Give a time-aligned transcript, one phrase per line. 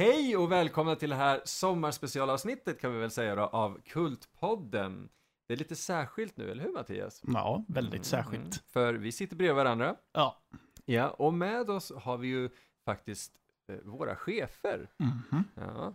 [0.00, 5.08] Hej och välkomna till det här sommarspecialavsnittet kan vi väl säga då, av Kultpodden.
[5.48, 7.22] Det är lite särskilt nu, eller hur Mattias?
[7.26, 8.62] Ja, väldigt Mm, särskilt.
[8.66, 9.96] För vi sitter bredvid varandra.
[10.12, 10.42] Ja.
[10.84, 12.50] Ja, och med oss har vi ju
[12.84, 13.32] faktiskt
[13.68, 14.90] eh, våra chefer.
[14.96, 15.44] Mhm.
[15.54, 15.94] Ja,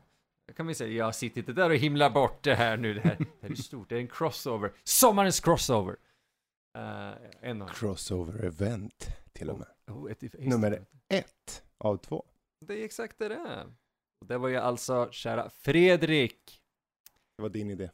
[0.56, 0.92] kan vi säga.
[1.06, 2.94] Jag sitter inte där och himlar bort det här nu.
[2.94, 4.74] Det här, det här är stort, det är en crossover.
[4.84, 5.96] Sommarens crossover.
[6.78, 9.68] Uh, en av Crossover event till och med.
[9.88, 12.26] oh, ett, ett, Nummer ett av två.
[12.60, 13.66] Det är exakt det det är.
[14.26, 16.62] Och det var ju alltså kära Fredrik.
[17.38, 17.90] Det var din idé.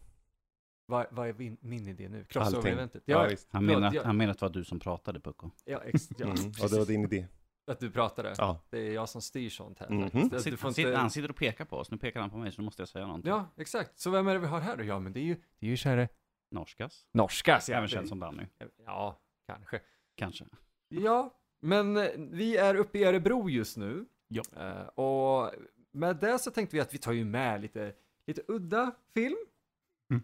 [0.85, 2.25] Vad, vad är min, min idé nu?
[2.29, 3.03] Crossover-eventet?
[3.05, 3.47] Ja, Ja, visst.
[3.51, 5.49] Han menar, jag- han menar att det var du som pratade Pucko.
[5.65, 6.31] ja, ex, ja Mm.
[6.31, 6.71] Och precis.
[6.71, 7.27] det var din idé.
[7.67, 8.33] Att du pratade.
[8.37, 8.59] Ja.
[8.69, 10.99] Det är jag som styr sånt här Att sitter, Du får han, sitter, inte...
[11.01, 12.89] han sitter och pekar på oss, nu pekar han på mig så nu måste jag
[12.89, 13.29] säga någonting.
[13.31, 13.99] Ja, exakt.
[13.99, 14.83] Så vem är det vi har här då?
[14.83, 16.07] Ja, men det är ju, det är ju kära
[16.51, 17.69] Norskas, Norskas.
[17.69, 18.43] även känd som Danny,
[18.85, 19.81] Ja, kanske.
[20.15, 20.45] kanske.
[20.89, 24.05] Ja, men eh, vi är uppe i Örebro just nu.
[24.27, 24.43] Ja.
[24.57, 25.51] Eh, och
[25.91, 27.93] med det så tänkte vi att vi tar ju med lite,
[28.27, 29.37] lite udda film.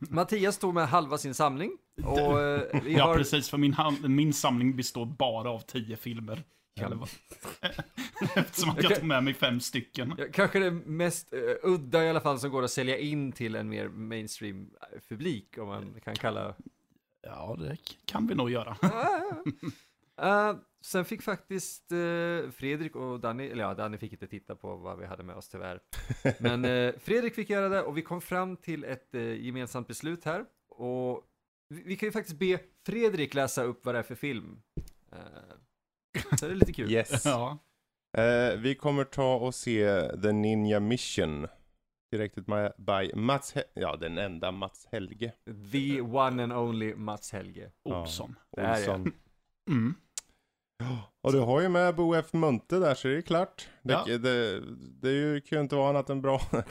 [0.10, 1.78] Mattias tog med halva sin samling.
[2.04, 3.16] Och eh, vi Ja, har...
[3.16, 3.50] precis.
[3.50, 3.76] För min,
[4.08, 6.44] min samling består bara av tio filmer.
[6.73, 7.08] Ja.
[8.36, 10.14] Eftersom att jag tog med mig fem stycken.
[10.18, 13.56] Ja, kanske det mest eh, udda i alla fall som går att sälja in till
[13.56, 16.56] en mer mainstream eh, publik om man kan kalla
[17.22, 18.78] Ja, det kan vi nog göra.
[20.22, 24.76] Uh, sen fick faktiskt eh, Fredrik och Danny, eller ja, Danny fick inte titta på
[24.76, 25.80] vad vi hade med oss tyvärr.
[26.40, 30.45] Men eh, Fredrik fick göra det och vi kom fram till ett gemensamt beslut här.
[30.70, 31.23] Och
[31.70, 34.62] vi, vi kan ju faktiskt be Fredrik läsa upp vad det är för film.
[36.40, 36.92] Så det är lite kul.
[36.92, 37.26] Yes.
[37.26, 37.58] Ja.
[38.58, 41.48] Vi kommer ta och se The Ninja Mission.
[42.12, 42.45] Directed
[42.78, 45.34] by, Mats He- ja den enda Mats Helge
[45.72, 47.72] The one and only Mats Helge.
[47.84, 48.36] Olsson.
[48.52, 49.11] Det här är Olsson.
[49.70, 49.94] Mm.
[51.21, 53.67] Och du har ju med Bo F Munte där så det är klart.
[53.82, 54.17] Det, Ja.
[54.17, 54.61] det,
[55.02, 56.42] det är ju, kan ju inte vara annat än bra.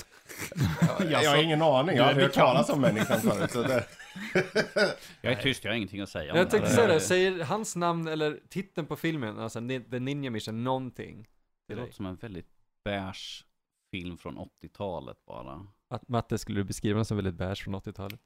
[0.99, 3.51] jag, jag har ingen aning, jag är har hört talas om människan förut.
[3.51, 3.85] Så det...
[5.21, 7.45] Jag är tyst, jag har ingenting att säga om Jag det tänkte säga det, säger
[7.45, 11.29] hans namn eller titeln på filmen, alltså The Ninja Mission, någonting?
[11.69, 12.49] Det låter som en väldigt
[12.85, 13.45] beige
[13.91, 15.67] film från 80-talet bara.
[15.89, 18.21] Att Matte skulle du beskriva den som väldigt beige från 80-talet?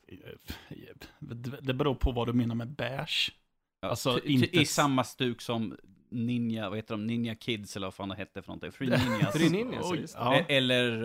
[1.18, 3.32] Det det beror på vad du menar med beige.
[3.80, 5.76] Alltså, inte- I samma stuk som
[6.08, 8.72] Ninja, vad heter de, Ninja Kids eller vad fan det hette för någonting.
[8.72, 9.32] Free Ninjas.
[9.32, 10.36] Free Ninjas, ja, Oj.
[10.48, 11.02] E- Eller,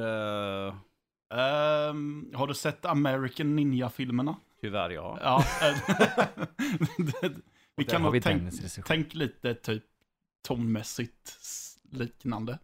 [0.68, 0.76] uh,
[1.34, 4.36] Ehm, har du sett American Ninja-filmerna?
[4.62, 5.18] tyvärr ja.
[5.22, 5.44] Ja.
[6.98, 7.34] det-
[7.76, 8.52] vi kan nog tänka
[8.86, 9.84] tänk lite typ
[10.48, 11.38] tonmässigt
[11.92, 12.60] liknande.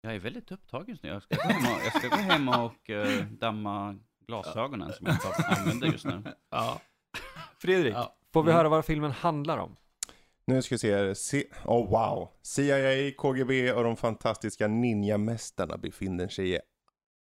[0.00, 1.08] Jag är väldigt upptagen just nu.
[1.08, 5.18] Jag ska gå hem och, jag ska gå hem och eh, damma glasögonen som jag
[5.58, 6.22] använder just nu.
[6.50, 6.80] Ja.
[7.58, 8.14] Fredrik, Ja.
[8.32, 8.56] Får vi Mm.
[8.56, 9.76] höra vad filmen handlar om?
[10.44, 11.14] Nu ska vi se här.
[11.14, 12.28] C- oh, wow.
[12.42, 16.58] CIA, KGB och de fantastiska ninjamästarna befinner sig i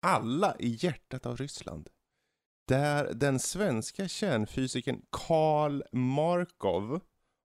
[0.06, 1.90] alla i hjärtat av Ryssland.
[2.68, 7.00] Där den svenska kärnfysikern Karl Markov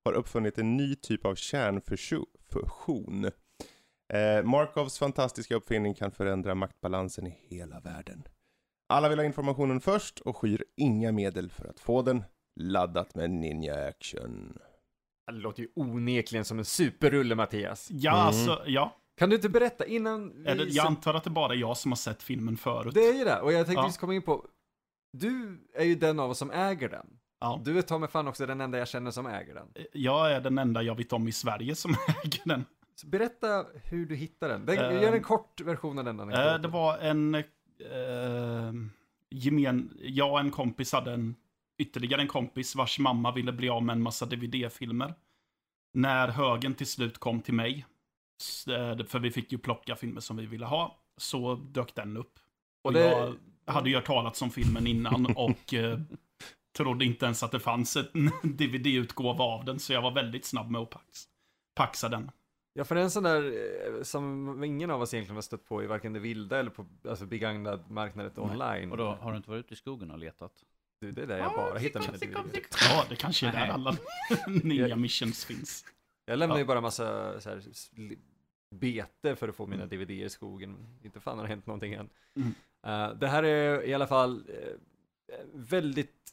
[0.04, 3.24] har uppfunnit en ny typ av kärnfusion.
[4.12, 8.22] Eh, Markovs fantastiska uppfinning kan förändra maktbalansen i hela världen.
[8.88, 12.24] Alla vill ha informationen först och skyr inga medel för att få den.
[12.56, 14.58] Laddat med ninja action.
[15.26, 17.88] Det låter ju onekligen som en superrulle Mattias.
[17.90, 18.26] Ja, Mm.
[18.26, 18.96] alltså, ja.
[19.16, 20.50] Kan du inte berätta innan vi...
[20.50, 22.94] Är det, jag antar att det bara är jag som har sett filmen förut.
[22.94, 23.90] Det är ju det, och jag tänkte Ja.
[23.90, 24.46] ska komma in på...
[25.12, 27.06] Du är ju den av oss som äger den.
[27.40, 27.60] Ja.
[27.64, 29.66] Du är ta mig fan också den enda jag känner som äger den.
[29.92, 31.90] Jag är den enda jag vet om i Sverige som
[32.24, 32.64] äger den.
[32.94, 34.66] Så berätta hur du hittar den.
[34.66, 36.62] den Ehm, gör en kort version av den Eh, anekdoten.
[36.62, 37.42] det var en eh,
[39.30, 39.98] gemen...
[40.00, 41.34] Jag och en kompis hade en
[41.78, 45.14] ytterligare en kompis vars mamma ville bli av med en massa DVD-filmer.
[45.94, 47.86] När högen till slut kom till mig,
[48.68, 52.38] eh, för vi fick ju plocka filmer som vi ville ha, så dök den upp.
[52.82, 53.36] Och Och det-
[53.66, 55.98] jag hade ju hört talas om filmen innan och eh,
[56.76, 60.70] trodde inte ens att det fanns en DVD-utgåva av den, så jag var väldigt snabb
[60.70, 61.24] med att pax,
[61.74, 62.30] paxa den.
[62.76, 63.42] Ja, för det är en sån där
[63.96, 66.86] eh, som ingen av oss egentligen har stött på i varken det vilda eller på
[67.08, 68.90] alltså, begagnad marknaden online.
[68.90, 70.52] Och då har du inte varit ute i skogen och letat?
[71.04, 72.62] Du, det är där jag bara hittar mina DVDer.
[72.80, 73.96] Ja, det kanske är där alla
[74.62, 75.84] nya missions finns.
[76.26, 76.60] Jag lämnar Ja.
[76.60, 77.62] ju bara massa så här,
[78.70, 80.76] bete för att få mina DVDer i skogen.
[81.02, 82.08] Inte fan har det hänt någonting än.
[82.36, 82.54] Mm.
[82.86, 86.23] Eh, det här är i alla fall eh, väldigt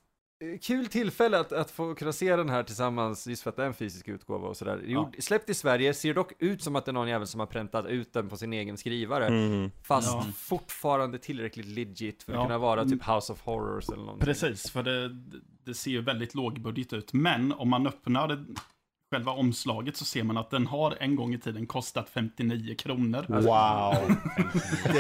[0.61, 3.67] kul tillfälle att, att få kunna se den här tillsammans, just för att det är
[3.67, 4.81] en fysisk utgåva och sådär.
[4.85, 7.47] Gjord- Släppt i Sverige, ser dock ut som att det är någon jävel som har
[7.47, 9.27] präntat ut den på sin egen skrivare.
[9.27, 9.71] Mm.
[9.83, 10.25] Fast Ja.
[10.38, 12.43] fortfarande tillräckligt legit för att Ja.
[12.45, 12.91] kunna vara Mm.
[12.99, 14.25] typ House of Horrors eller någonting.
[14.25, 15.09] Precis, för det,
[15.65, 17.13] det ser ju väldigt lågbudget ut.
[17.13, 18.45] Men om man öppnar det,
[19.11, 23.25] själva omslaget så ser man att den har en gång i tiden kostat 59 kronor.
[23.29, 24.15] Wow!
[24.93, 24.99] Det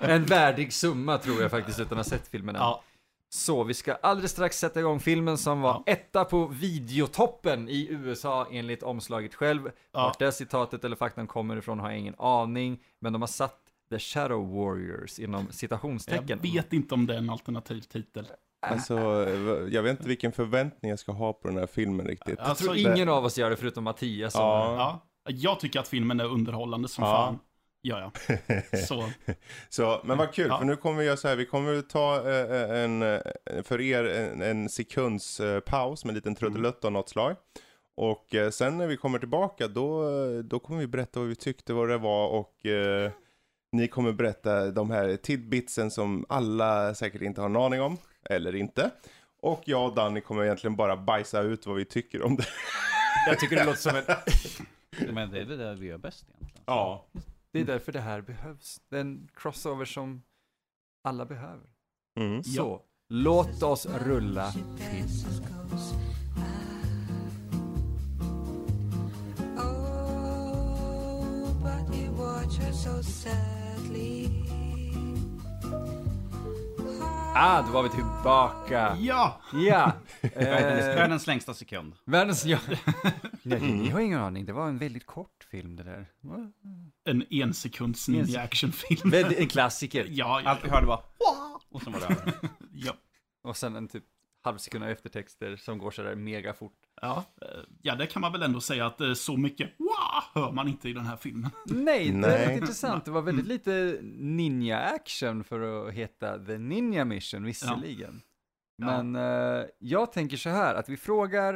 [0.00, 2.62] är en värdig summa tror jag faktiskt utan att ha sett filmen än.
[2.62, 2.82] Ja,
[3.36, 5.82] Så vi ska alldeles strax sätta igång filmen som var Ja.
[5.92, 9.70] etta på videotoppen i USA enligt omslaget själv.
[9.92, 10.00] Ja.
[10.02, 12.78] Vart det citatet eller faktan kommer ifrån har jag ingen aning.
[13.00, 13.58] Men de har satt
[13.90, 16.40] The Shadow Warriors inom citationstecken.
[16.42, 18.26] jag vet inte om det är en alternativ titel.
[18.66, 18.94] Alltså,
[19.70, 22.38] jag vet inte vilken förväntning jag ska ha på den här filmen riktigt.
[22.38, 24.32] Jag tror Alltså, ingen av oss gör det förutom Mattias.
[24.32, 25.00] som- Ja.
[25.24, 27.10] Ja, jag tycker att filmen är underhållande som Ja.
[27.10, 27.38] fan.
[27.88, 28.32] Ja, ja.
[28.86, 29.10] Så,
[29.68, 30.58] Så, men vad kul, Ja.
[30.58, 33.20] för nu kommer vi göra så här, vi kommer ta eh, en, eh,
[33.62, 37.36] för er en, en sekunds eh, paus med en liten trudelutt av något slag.
[37.96, 40.02] Och eh, sen när vi kommer tillbaka, då,
[40.42, 43.10] då kommer vi berätta vad vi tyckte, vad det var och eh,
[43.72, 47.96] ni kommer berätta de här tidbitsen som alla säkert inte har en aning om,
[48.30, 48.90] eller inte.
[49.42, 52.46] Och jag och Danny kommer egentligen bara bajsa ut vad vi tycker om det.
[53.28, 54.04] Jag tycker det låter som en...
[55.14, 56.62] Men det är det där vi gör bäst egentligen.
[56.66, 57.06] Ja.
[57.56, 58.80] Det är därför det här behövs.
[58.88, 60.22] Det är en crossover som
[61.04, 61.68] alla behöver.
[62.20, 62.42] Mm.
[62.42, 65.06] Så, låt oss rulla film.
[69.56, 70.52] Oh,
[71.62, 74.45] but you watch her so sadly.
[77.38, 78.96] Ah, då var vi tillbaka.
[79.00, 79.40] ja!
[79.52, 79.92] Ja.
[80.22, 81.94] Världens, Eh, världens längsta sekund.
[82.04, 82.44] världens...
[82.44, 82.58] Ja.
[83.42, 84.44] Nej, ni har ingen aning.
[84.46, 86.06] Det var en väldigt kort film det där.
[86.20, 86.52] Va?
[87.04, 89.10] En ensekunds ninja actionfilm.
[89.10, 90.04] Väldigt, en klassiker.
[90.10, 91.02] Ja, ja, Allt vi hörde var
[91.70, 92.34] och så var det över.
[92.72, 92.92] ja.
[93.42, 94.04] Och sen en typ
[94.42, 96.72] halv sekund av eftertexter som går sådär mega fort.
[97.02, 97.48] Ja, eh,
[97.82, 100.88] ja, det kan man väl ändå säga att eh, så mycket wow, hör man inte
[100.88, 101.50] i den här filmen.
[101.66, 103.04] Nej, det är rätt intressant.
[103.04, 103.98] Det var väldigt lite
[104.50, 108.22] ninja-action för att heta The Ninja Mission, visserligen.
[108.76, 109.02] Ja.
[109.02, 111.54] Men eh, jag tänker så här, att vi frågar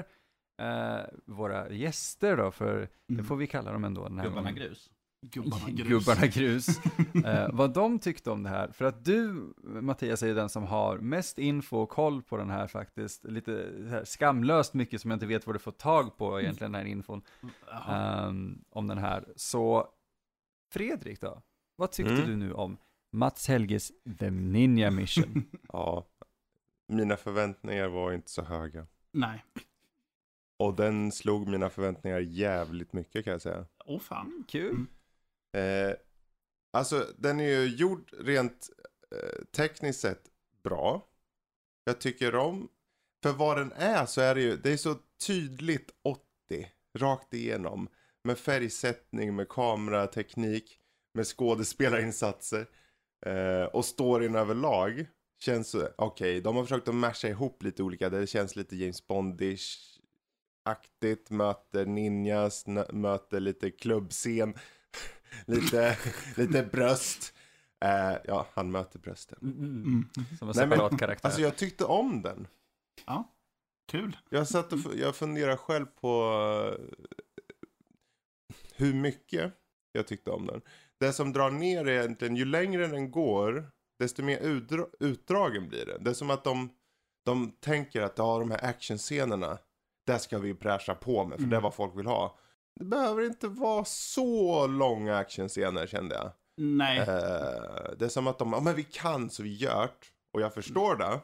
[0.62, 2.78] eh, våra gäster då, för
[3.08, 3.25] det Mm.
[3.25, 4.90] får vi kalla dem ändå den här Gubbarna grus.
[5.22, 5.88] Gubbarna grus.
[5.88, 6.69] Gubbarna grus.
[7.25, 8.69] eh, vad de tyckte om det här.
[8.72, 12.67] För att du, Mattias, är den som har mest info och koll på den här
[12.67, 13.25] faktiskt.
[13.25, 16.81] Lite här skamlöst mycket som jag inte vet vad du får tag på egentligen, den
[16.81, 17.22] här infon.
[17.88, 19.25] Ehm, om den här.
[19.37, 19.88] Så
[20.72, 21.43] Fredrik då?
[21.76, 22.26] Vad tyckte Mm.
[22.26, 22.76] du nu om
[23.12, 25.44] Mats Helges The Ninja Mission?
[25.72, 26.06] ja.
[26.88, 28.87] Mina förväntningar var inte så höga.
[29.12, 29.44] Nej.
[30.58, 33.67] Och den slog mina förväntningar jävligt mycket kan jag säga.
[33.87, 34.44] Åh fan.
[34.49, 34.87] Kul.
[35.52, 35.94] Eh,
[36.73, 38.70] alltså den är ju gjord rent
[39.17, 40.23] eh, tekniskt sett
[40.62, 41.06] bra.
[41.85, 42.69] Jag tycker om,
[43.23, 46.20] för vad den är så är det ju, det är så tydligt 80
[46.99, 47.88] rakt igenom.
[48.25, 50.79] Med färgsättning, med kamerateknik,
[51.14, 52.67] med skådespelarinsatser.
[53.26, 55.06] Eh, och storyn överlag
[55.43, 59.06] känns, så- okej, de har försökt att masha ihop lite olika, det känns lite James
[59.06, 59.99] Bondish
[60.62, 64.55] aktigt, möter ninjas, möter lite klubbscen,
[65.46, 65.98] lite,
[66.37, 67.34] lite bröst.
[67.84, 69.38] Eh, ja, han möter brösten.
[69.42, 70.08] Mm.
[70.38, 71.26] Som en Nej, men- separat karaktär.
[71.28, 72.46] Alltså jag tyckte om den.
[73.90, 74.16] Kul.
[74.28, 76.32] Jag satt och jag funderar själv på
[76.78, 77.06] eh,
[78.75, 79.52] hur mycket
[79.92, 80.60] jag tyckte om den.
[80.98, 85.86] Det som drar ner är egentligen, ju längre den går, desto mer utdra- utdragen blir
[85.86, 86.05] den.
[86.05, 86.70] Det är som att de,
[87.24, 89.58] de tänker att ja, de här actionscenerna,
[90.06, 91.62] där ska vi prascha på med, för det är Mm.
[91.62, 92.38] vad folk vill ha.
[92.77, 96.31] Det behöver inte vara så långa actionscener kände jag.
[96.56, 96.98] Nej.
[96.98, 97.06] Eh,
[97.98, 100.06] det är som att de, ja men vi kan så vi gör det.
[100.32, 101.20] Och jag förstår det.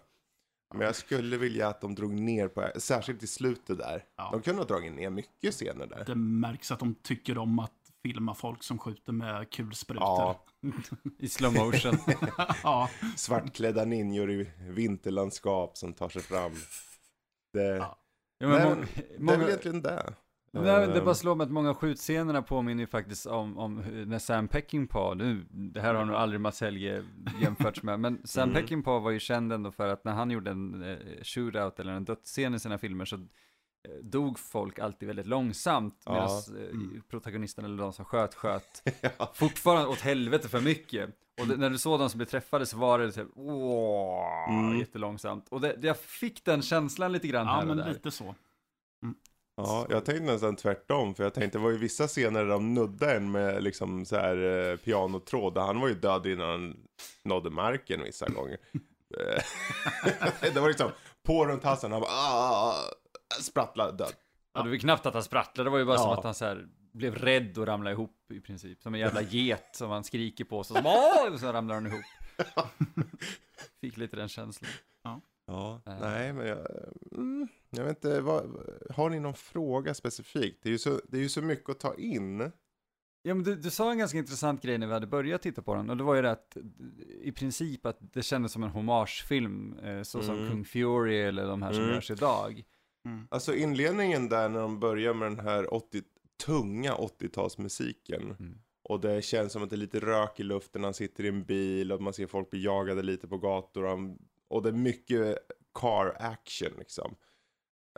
[0.75, 4.05] Men jag skulle vilja att de drog ner på, särskilt i slutet där.
[4.17, 4.29] Ja.
[4.33, 6.05] De kunde ha dragit ner mycket scener där.
[6.05, 7.73] Det märks att de tycker om att
[8.03, 10.03] filma folk som skjuter med kulsprutor.
[10.05, 10.45] Ja,
[11.19, 11.99] I slow motion.
[12.63, 12.91] ja.
[13.17, 16.53] svartklädda ninjor i vinterlandskap som tar sig fram.
[17.53, 17.99] Det, Ja.
[18.39, 20.15] Ja, men Nej, må- men det är många, väl egentligen det.
[20.65, 23.75] Nej, men det bara slår mig att många skjutscenerna påminner ju faktiskt om, om
[24.07, 27.03] när Sam Peckinpah, nu, det här har nog aldrig Mats Helge
[27.43, 28.63] jämförts med, men Sam Mm.
[28.63, 32.05] Peckinpah var ju känd ändå för att när han gjorde en eh, shootout eller en
[32.05, 33.23] dödsscen i sina filmer så eh,
[34.03, 36.13] dog folk alltid väldigt långsamt Ja.
[36.13, 36.97] medan Mm.
[36.97, 38.83] eh, protagonisten eller de som sköt sköt
[39.19, 39.33] ja.
[39.35, 41.11] fortfarande åt helvete för mycket.
[41.41, 44.79] Och det, när du såg de som blev träffade så var det här, åh, Mm.
[44.79, 45.49] jättelångsamt.
[45.49, 47.89] Och det, jag fick den känslan lite grann ja, här och men där.
[47.89, 48.35] lite så.
[49.57, 51.15] Ja, jag tänkte nästan tvärtom.
[51.15, 54.17] För jag tänkte det var ju vissa scener där de nuddade en med liksom så
[54.17, 55.59] här eh, pianotråd.
[55.59, 56.77] Han var ju död innan han
[57.25, 58.59] nådde marken vissa gånger.
[59.19, 59.43] Eh,
[60.55, 60.91] det var liksom
[61.23, 61.93] på runt halsen.
[61.93, 62.75] Han bara ah,
[63.43, 64.13] sprattlar död.
[64.55, 66.19] Ja, det var knappt att han sprattlade, det var ju bara som Ja.
[66.19, 68.83] att han så här blev rädd och ramlade ihop i princip.
[68.83, 71.33] Som en jävla get som han skriker på, så, som, Åh!
[71.33, 72.05] och så ramlar han ihop.
[73.81, 74.71] Fick lite den känslan.
[75.05, 75.97] Ja, Nej.
[76.01, 76.59] nej men jag,
[77.13, 78.45] mm, jag vet inte, vad,
[78.91, 80.63] har ni någon fråga specifikt?
[80.63, 82.53] Det är ju så, det är ju så mycket att ta in.
[83.23, 85.75] Ja, men du, du sa en ganska intressant grej när vi hade börjat titta på
[85.75, 86.57] den, och det var ju det att
[87.23, 90.51] i princip att det kändes som en hommagefilm, eh, så som Mm.
[90.51, 91.95] Kung Fury eller de här som Mm.
[91.95, 92.65] görs idag.
[93.05, 93.27] Mm.
[93.31, 96.03] Alltså inledningen där när de börjar med den här 80,
[96.47, 98.23] tunga 80-talsmusiken.
[98.41, 98.59] Mm.
[98.83, 101.45] Och det känns som att det är lite rök i luften, han sitter i en
[101.45, 103.85] bil och man ser folk bli jagade lite på gator.
[103.85, 104.19] Och, han,
[104.55, 105.39] och det är mycket
[105.75, 107.17] car action liksom.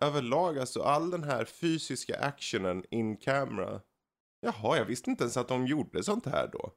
[0.03, 3.81] Överlag alltså, all den här fysiska actionen in camera.
[4.41, 6.73] Jaha, jag visste inte ens att de gjorde sånt här då.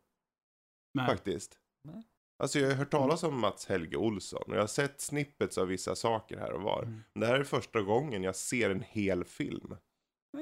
[0.94, 1.58] Men, Faktiskt.
[1.88, 2.04] Nej.
[2.44, 5.68] Alltså jag har hört talas om Mats Helge Olsson och jag har sett snippets av
[5.68, 6.84] vissa saker här och var.
[6.84, 7.04] Mm.
[7.14, 9.76] Men det här är första gången jag ser en hel film.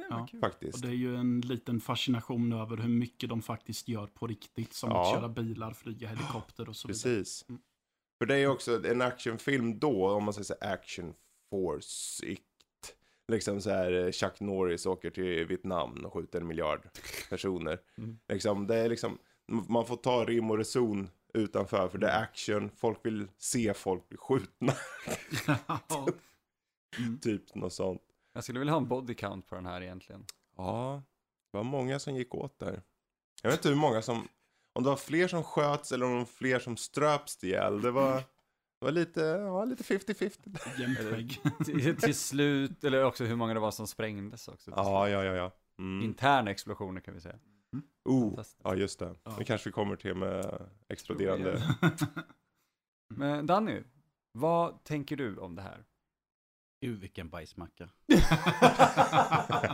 [0.09, 0.37] Ja, kul.
[0.39, 0.81] och Faktiskt.
[0.81, 4.73] det är ju en liten fascination över hur mycket de faktiskt gör på riktigt.
[4.73, 5.01] Som Ja.
[5.01, 7.01] att köra bilar, flyga helikopter och så vidare.
[7.15, 7.45] Precis.
[7.49, 7.61] Mm.
[8.19, 11.13] För det är också en actionfilm då, om man säger så här, action
[11.49, 12.25] force
[13.27, 16.89] Liksom så här eh, Chuck Norris åker till Vietnam och skjuter en miljard
[17.29, 17.79] personer.
[17.97, 18.19] Mm.
[18.27, 19.17] Liksom, det är liksom,
[19.67, 22.19] man får ta rim och reson utanför för det Mm.
[22.19, 24.73] är action, folk vill se folk bli skjutna.
[26.97, 27.19] Mm.
[27.19, 28.01] typ något sånt.
[28.33, 30.25] Jag skulle vilja ha en body count på den här egentligen.
[30.57, 31.03] Ja,
[31.51, 32.81] det var många som gick åt där.
[33.41, 34.27] Jag vet inte hur många som,
[34.79, 37.81] om det var fler som sköts eller om det var fler som ströps ihjäl.
[37.81, 40.79] Det var, det var lite, ja, lite 50-50.
[40.79, 41.41] Jämnskägg.
[41.65, 44.71] till, till slut, eller också hur många det var som sprängdes också.
[44.75, 45.51] Ja, ja, ja, ja.
[45.79, 46.05] Mm.
[46.05, 47.35] Interna explosioner kan vi säga.
[48.05, 48.61] Oh, Fantastiskt.
[48.63, 49.15] ja just det.
[49.23, 49.35] Ja.
[49.37, 51.63] Det kanske vi kommer till med exploderande.
[53.15, 53.83] Men Danny,
[54.31, 55.83] vad tänker du om det här?
[56.81, 57.89] Gud vilken bajsmacka.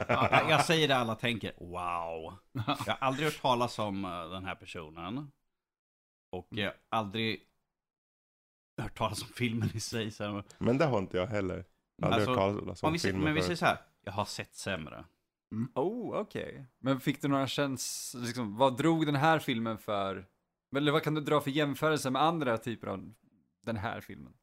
[0.08, 2.34] jag, jag säger det alla tänker, wow.
[2.52, 5.32] Jag har aldrig hört talas om eh, den här personen.
[6.32, 7.42] Och jag har aldrig
[8.82, 10.12] hört talas om filmen i sig.
[10.58, 11.66] Men det har inte jag heller.
[11.98, 13.78] Jag har aldrig Alltså, hört talas om om vi, filmen men vi säger så här,
[14.04, 15.06] jag har sett sämre.
[15.76, 16.66] Oh, okej.
[16.80, 18.16] Men fick du några käns...
[18.20, 20.26] Liksom, vad drog den här filmen för...
[20.76, 23.14] Eller vad kan du dra för jämförelse med andra typer av
[23.62, 24.34] den här filmen?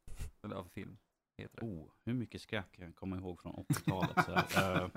[0.44, 0.98] Eller av film,
[1.36, 1.66] heter det.
[1.66, 4.24] Oh, hur mycket skräp kan jag komma ihåg från 80-talet?
[4.24, 4.88] Så, här, eh,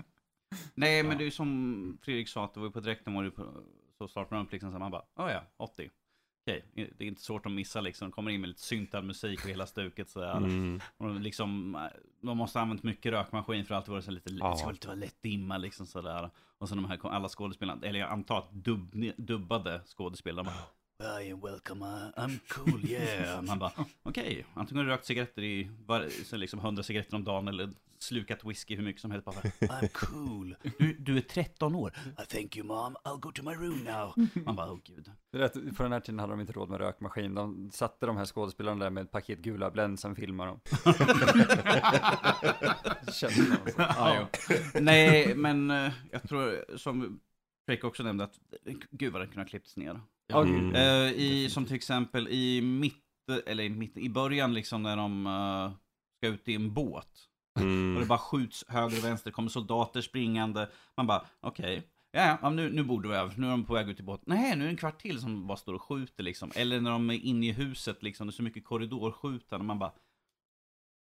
[0.74, 3.24] nej, men det är ju som Fredrik sa, att det var ju på direkten var
[3.24, 3.64] det på,
[3.98, 5.90] så startade man upp liksom, så man bara, oh ja, 80.
[6.48, 9.50] Okej, det är inte svårt att missa liksom, kommer in med lite syntad musik och
[9.50, 10.38] hela stuket sådär.
[10.38, 10.80] Mm.
[10.98, 11.78] Och liksom,
[12.22, 14.52] de måste ha använt mycket rökmaskin för att det var så lite, Ja.
[14.52, 16.30] det ska lite vara lätt dimma liksom sådär.
[16.58, 20.56] Och så de här, alla skådespelarna, eller jag antar att dubb, dubbade skådespelare, bara,
[21.06, 23.42] I am welcome, uh, I'm cool, yeah.
[23.48, 23.72] Man bara,
[24.04, 27.70] okej, antingen har du rökt cigaretter i var, liksom 100 cigaretter om dagen eller
[28.00, 29.26] slukat whisky hur mycket som helst.
[29.26, 31.94] Bara, I'm cool, du, du är 13 år.
[32.20, 34.14] "Uh, Thank you mom, I'll go to my room now.
[34.46, 35.12] Man bara, åh gud.
[35.32, 37.36] Det är på den här tiden hade de inte råd med rökmaskin.
[37.36, 40.60] De satte de här skådespelarna där med ett paket gula Blend, sen filmade de.
[43.12, 43.74] Kände man så.
[43.78, 44.28] Ja.
[44.82, 47.20] Nej, men eh, jag tror, som
[47.66, 48.40] Fredrik också nämnde, att
[48.92, 50.02] gud vad den kunde ha klippts ner.
[50.34, 50.76] Mm.
[50.76, 53.04] Eh, i, som till exempel i mitt,
[53.46, 55.72] eller i, mitt, i början liksom när de eh,
[56.18, 57.08] ska ut i en båt.
[57.60, 58.08] Och det Mm.
[58.08, 60.70] bara skjuts höger och vänster, kommer soldater springande.
[60.98, 61.84] Man bara, okej.
[62.12, 63.34] Ja, ja, nu, nu borde vi över.
[63.38, 64.24] Nu är de på väg ut i båten.
[64.28, 66.52] Nej, nu är det en kvart till som bara står och skjuter liksom.
[66.56, 69.66] Eller när de är inne i huset liksom, det är så mycket korridorskjutande.
[69.66, 69.92] Man bara,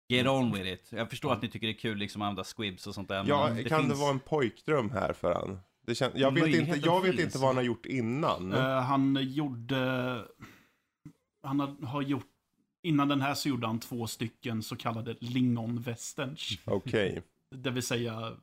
[0.10, 0.90] get on with it.
[0.92, 3.26] Jag förstår att ni tycker det är kul liksom att använda squibs och sånt där.
[3.28, 5.60] Ja, men kan finns- det vara en pojkdröm här för han?
[5.89, 6.12] Det kän...
[6.15, 8.53] jag vet, inte, jag vet inte vad han har gjort innan.
[8.53, 9.77] Eh, han gjorde...
[11.43, 12.27] Han har, har gjort...
[12.84, 16.50] Innan den här så gjorde han två stycken så kallade lingonwesterns.
[16.65, 17.22] Okej.
[17.55, 18.38] Det vill säga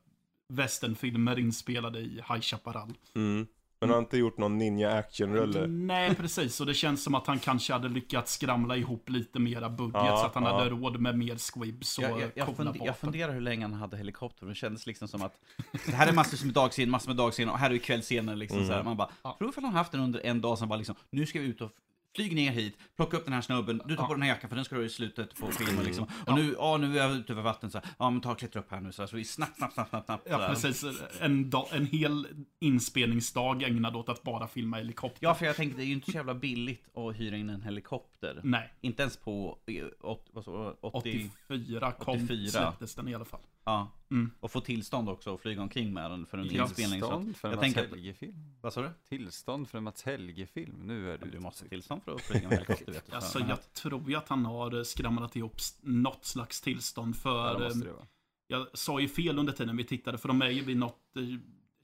[0.53, 2.93] westernfilmer inspelade i High Chaparral.
[3.15, 3.47] Mm.
[3.79, 5.67] Men han har inte gjort någon ninja action-rulle?
[5.67, 6.59] Nej, precis.
[6.59, 10.17] Och det känns som att han kanske hade lyckats skramla ihop lite mera budget Ja,
[10.17, 10.57] så att han ja.
[10.57, 13.73] hade råd med mer squibs och Jag, jag, jag, funde, jag funderar hur länge han
[13.73, 14.45] hade helikopter.
[14.45, 15.39] Det kändes liksom som att
[15.85, 18.57] det här är massor med dagscener, massor med dagscener och här är ju kvällscener liksom
[18.57, 18.67] Mm.
[18.69, 18.83] så här.
[18.83, 19.35] Man bara, Ja.
[19.37, 21.61] tror ifall han haft den under en dag som bara liksom, nu ska vi ut
[21.61, 21.71] och
[22.17, 24.55] flyg ner hit, plocka upp den här snubben, du tar på den här jackan för
[24.55, 26.03] den ska du i slutet på filmen liksom.
[26.03, 26.35] Och Ja.
[26.35, 28.59] nu, ja nu är jag ute över vattnet så här, ja men ta och klättra
[28.59, 30.83] upp här nu så, här, så vi snabbt, snabbt, snabbt, snabbt, Ja, precis.
[31.21, 32.27] En, dag, en hel
[32.59, 35.19] inspelningsdag ägnad åt att bara filma helikopter.
[35.21, 37.61] Ja, för jag tänkte det är ju inte så jävla billigt att hyra in en
[37.61, 38.41] helikopter.
[38.43, 42.47] Nej, Inte ens på eh, åt- vad så, 80, 84 kom, 84.
[42.49, 43.39] släpptes den i alla fall.
[43.67, 43.91] Ja.
[44.11, 44.31] Mm.
[44.39, 46.63] Och få tillstånd också att flyga omkring med den för en Ja.
[46.63, 46.99] inspelning.
[46.99, 48.35] Tillstånd för en Mats Helge-film.
[48.61, 48.89] vad sa du?
[49.09, 50.75] Tillstånd för en Mats Helge-film.
[50.83, 53.15] Nu är du Du måste ha tillstånd för att flyga med helikopter vet du.
[53.15, 57.59] Alltså, jag tror ju att han har eh, skramlat ihop något slags tillstånd Ja, för...
[57.59, 58.07] det måste eh, det vara.
[58.47, 61.23] jag sa ju fel under tiden vi tittade, för de är ju vid något eh,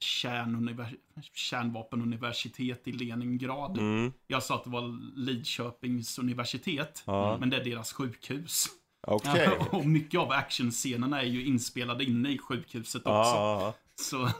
[0.00, 0.96] kärnuniver-
[1.32, 3.78] kärnvapenuniversitet i Leningrad.
[3.78, 4.12] Mm.
[4.26, 7.36] Jag sa att det var Lidköpings universitet, Ja.
[7.40, 8.66] men det är deras sjukhus.
[9.06, 9.48] Okej.
[9.70, 13.10] och mycket av actionscenerna är ju inspelade inne i sjukhuset också.
[13.10, 14.30] Ja, Så,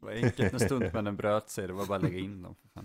[0.00, 2.54] Det var enkelt när stuntmännen bröt sig, det var bara att lägga in dem.
[2.74, 2.84] Fan.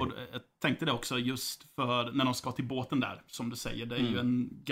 [0.00, 3.56] och jag tänkte det också just för när de ska till båten där, som du
[3.56, 4.64] säger, det är ju en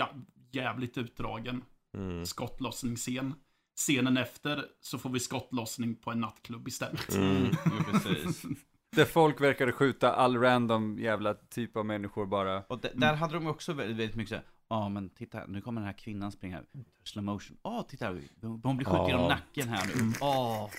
[0.51, 1.63] jävligt utdragen
[1.97, 2.25] mm.
[2.25, 3.33] skottlossningsscen.
[3.77, 7.15] Scenen efter så får vi skottlossning på en nattklubb istället.
[7.15, 7.45] Mm.
[7.91, 8.43] Precis.
[8.95, 12.63] Där folk verkade skjuta all random jävla typ av människor bara.
[12.63, 15.85] Och där hade de också väldigt, väldigt mycket såhär, ja men titta nu kommer den
[15.87, 16.65] här kvinnan springa här,
[17.03, 18.17] slow motion, åh titta,
[18.63, 19.09] hon blir skjuten Ja.
[19.09, 20.69] genom nacken här nu, åh,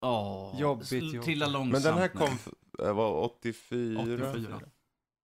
[0.00, 1.22] åh, Jobbigt, jobbigt.
[1.22, 2.38] trilla långsamt Men den här kom,
[2.96, 4.00] var 84?
[4.02, 4.60] 84.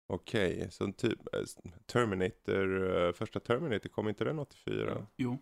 [0.07, 1.41] Okej, så typ äh,
[1.87, 5.07] Terminator, äh, första Terminator, kom inte den 84?
[5.17, 5.39] Jo.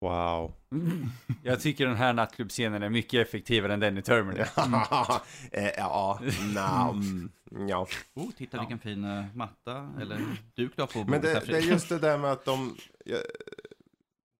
[0.00, 0.52] Wow.
[1.42, 4.62] Jag tycker den här nattklubbscenen är mycket effektivare än den i Terminator.
[5.52, 6.20] Eh, ja,
[6.54, 7.30] na, mm,
[7.68, 7.86] ja.
[8.14, 8.60] Oh, titta Ja.
[8.60, 10.20] vilken fin uh, matta, eller
[10.54, 11.70] duk du har på Men bordet här, det, det är Fredrik.
[11.70, 12.76] just det där med att de...
[13.04, 13.16] Ja,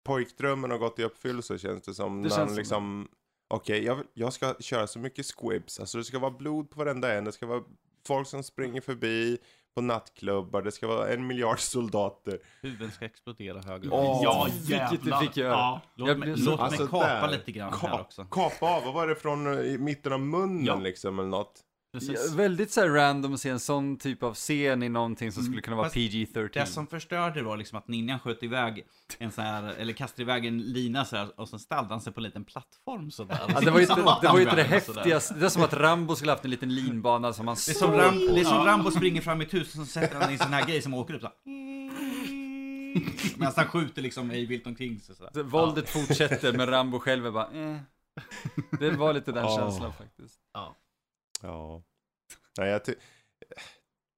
[0.05, 2.23] pojkdrömmen har gått i uppfyllelse känns det som.
[2.23, 3.09] Det när känns han som liksom...
[3.49, 5.81] Okej, jag, vill- jag ska köra så mycket squibs.
[5.81, 7.25] Alltså det ska vara blod på varenda en.
[7.25, 7.63] Det ska vara
[8.07, 9.39] folk som springer förbi
[9.77, 10.63] på nattklubbar.
[10.63, 12.39] Det ska vara en miljard soldater.
[12.63, 15.21] Huvuden ska explodera höger Åh, ja, jävlar.
[15.21, 15.51] fick göra.
[15.53, 15.81] Ja.
[15.95, 17.31] Låt Jag mig, så- låt mig Alltså, kapa där.
[17.31, 18.25] lite grann här Ka- också.
[18.25, 20.77] Kapa av, vad var det från eh, i mitten av munnen Ja.
[20.77, 21.61] liksom eller något?
[21.99, 22.27] Precis.
[22.31, 25.61] Ja, väldigt så random att se en sån typ av scen i någonting som skulle
[25.61, 26.49] kunna vara Fast PG-13.
[26.53, 28.87] Det som förstörde var liksom att ninjan sköt iväg
[29.19, 32.13] en sån här, eller kastade iväg en lina så här, och sen ställde han sig
[32.13, 33.41] på en liten plattform sådär.
[33.49, 35.35] Ja, det var ju inte det, var inte det häftigaste.
[35.35, 37.91] Det är som att Rambo skulle haft en liten linbana som han Det är som,
[37.91, 38.65] det är som Ja.
[38.67, 40.83] Rambo springer fram i ett hus och så sätter han i en sån här grej
[40.83, 41.31] som åker upp så.
[43.37, 45.31] Medan han skjuter liksom ej vilt omkring sig sådär.
[45.35, 47.77] Så Våldet fortsätter men Rambo själv är bara eh.
[48.81, 49.57] Det var lite den Ja.
[49.57, 50.41] känslan faktiskt.
[50.55, 50.77] Ja.
[52.59, 52.81] Nej, jag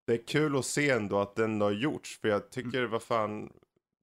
[0.09, 2.19] det är kul att se ändå att den har gjorts.
[2.19, 3.53] För jag tycker, vad fan.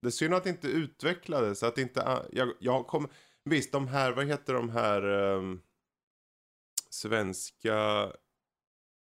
[0.02, 1.64] Det är synd att det inte utvecklades.
[1.64, 3.08] Att inte, jag, jag kom,
[3.44, 5.62] visst, de här, vad heter de här ehm,
[6.90, 8.04] svenska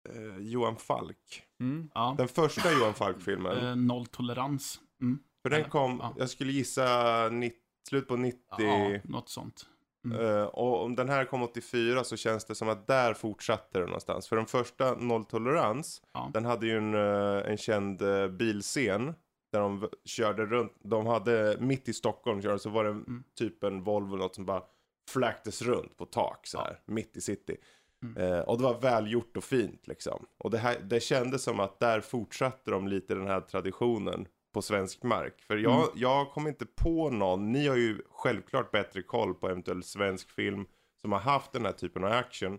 [0.08, 1.42] eh, Johan Falk.
[1.60, 1.90] Mm.
[1.94, 2.14] Ja.
[2.18, 3.66] Den första Johan Falk-filmen.
[3.66, 4.80] Eh, nolltolerans.
[5.00, 5.18] Mm.
[5.42, 6.14] för den kom, ja.
[6.18, 8.40] jag skulle gissa 90, slut på 90.
[8.48, 9.66] Ja, något sånt.
[10.04, 10.20] Mm.
[10.26, 13.84] Eh, och om den här kom 84 så känns det som att där fortsatte det
[13.86, 14.28] någonstans.
[14.28, 16.30] För den första nolltolerans, Ja.
[16.34, 19.14] den hade ju en, eh, en känd uh, bilscen.
[19.52, 23.24] Där de körde runt, de hade mitt i Stockholm körde, så var det Mm.
[23.38, 24.62] typ en Volvo eller något som bara
[25.10, 27.56] fläktes runt på tak så här, mitt i city.
[28.02, 28.16] Mm.
[28.32, 30.26] Eh, och det var välgjort och fint liksom.
[30.38, 34.62] Och det, här, det kändes som att där fortsatte de lite den här traditionen på
[34.62, 35.40] svensk mark.
[35.42, 35.88] För jag, Mm.
[35.94, 40.66] jag kom inte på någon, ni har ju självklart bättre koll på eventuell svensk film
[41.00, 42.58] som har haft den här typen av action.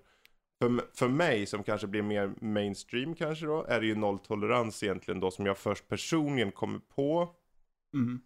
[0.62, 5.20] För, för mig som kanske blir mer mainstream kanske då, är det ju nolltolerans egentligen
[5.20, 7.36] då som jag först personligen kommer på
[7.94, 8.22] Mm.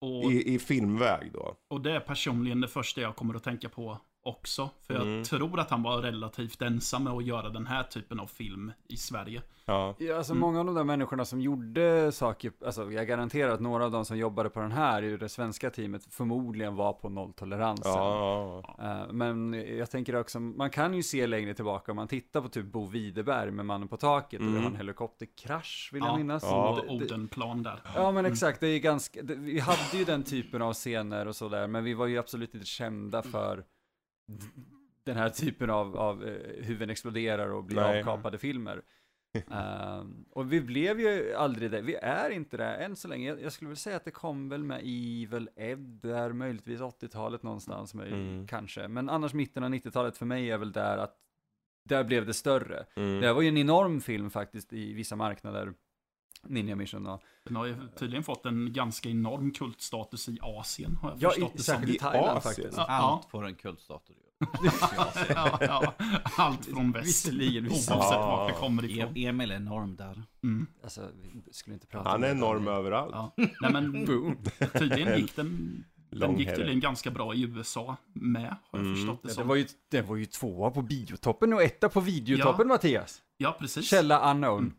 [0.00, 1.56] Och, i, i filmväg då.
[1.68, 4.70] och det är personligen det första jag kommer att tänka på också.
[4.86, 5.24] För jag Mm.
[5.24, 8.96] tror att han var relativt ensam med att göra den här typen av film i
[8.96, 9.42] Sverige.
[9.64, 9.94] Ja.
[9.98, 10.40] Ja, alltså Mm.
[10.40, 14.04] många av de där människorna som gjorde saker, alltså jag garanterar att några av de
[14.04, 17.92] som jobbade på den här i det svenska teamet förmodligen var på nolltoleransen.
[17.92, 22.08] Ja, ja, Eh, Men jag tänker också, man kan ju se längre tillbaka om man
[22.08, 24.62] tittar på typ Bo Widerberg med Mannen på taket och det Mm.
[24.62, 26.42] var en helikopterkrasch vill Ja, jag minnas.
[26.42, 26.82] ja.
[26.88, 27.80] Odenplan där.
[27.94, 31.36] Ja men exakt, det är ganska, det, vi hade ju den typen av scener och
[31.36, 33.62] sådär, men vi var ju absolut inte kända för d-
[35.04, 37.98] den här typen av, av eh, huvuden exploderar och blir Nej.
[38.00, 38.82] avkapade filmer.
[39.50, 43.28] Ehm, och vi blev ju aldrig det, vi är inte det än så länge.
[43.28, 47.42] Jag, jag skulle väl säga att det kom väl med Evil Ed, där möjligtvis 80-talet
[47.42, 48.46] någonstans, Mm.
[48.46, 48.88] kanske.
[48.88, 51.16] Men annars mitten av 90-talet för mig är väl där att,
[51.84, 52.86] där blev det större.
[52.96, 53.20] Mm.
[53.20, 55.72] Det här var ju en enorm film faktiskt i vissa marknader.
[56.46, 61.10] Ninja Mission och Den har ju tydligen fått en ganska enorm kultstatus i Asien, har
[61.10, 61.74] jag Ja, förstått i, det som.
[61.74, 62.42] särskilt i I Thailand Asien?
[62.42, 62.76] faktiskt.
[62.76, 62.86] Ja.
[62.88, 64.16] Allt får en kultstatus.
[65.28, 65.94] ja, ja,
[66.36, 67.06] allt från väst.
[67.08, 68.20] Visserligen, Oavsett visserligen.
[68.20, 69.16] vart det kommer ifrån.
[69.16, 70.22] E- Emil är enorm där.
[70.42, 70.66] Mm.
[70.82, 71.08] Alltså,
[71.46, 72.32] vi skulle inte prata Han är det.
[72.34, 73.12] enorm överallt.
[73.14, 73.32] Ja.
[73.36, 74.06] Nej men
[74.78, 78.94] tydligen gick den, den gick tydligen ganska bra i USA med, har jag Mm.
[78.96, 79.42] förstått det Ja, som.
[79.42, 83.22] det, var ju, det var ju tvåa på biotoppen och etta på videotoppen Mattias.
[83.36, 83.88] Ja, precis.
[83.90, 84.72] Källa unknown.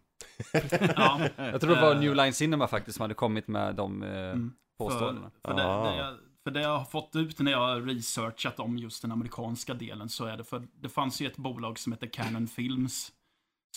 [0.95, 1.99] Ja, Jag tror det var Eh.
[1.99, 4.53] New Line Cinema faktiskt som hade kommit med de eh, Mm.
[4.77, 5.31] för, påståendena.
[5.45, 5.91] för, det, Ah.
[5.91, 9.11] det jag, för det jag har fått ut när jag har researchat om just den
[9.11, 13.11] amerikanska delen så är det för det fanns ju ett bolag som heter Canon Films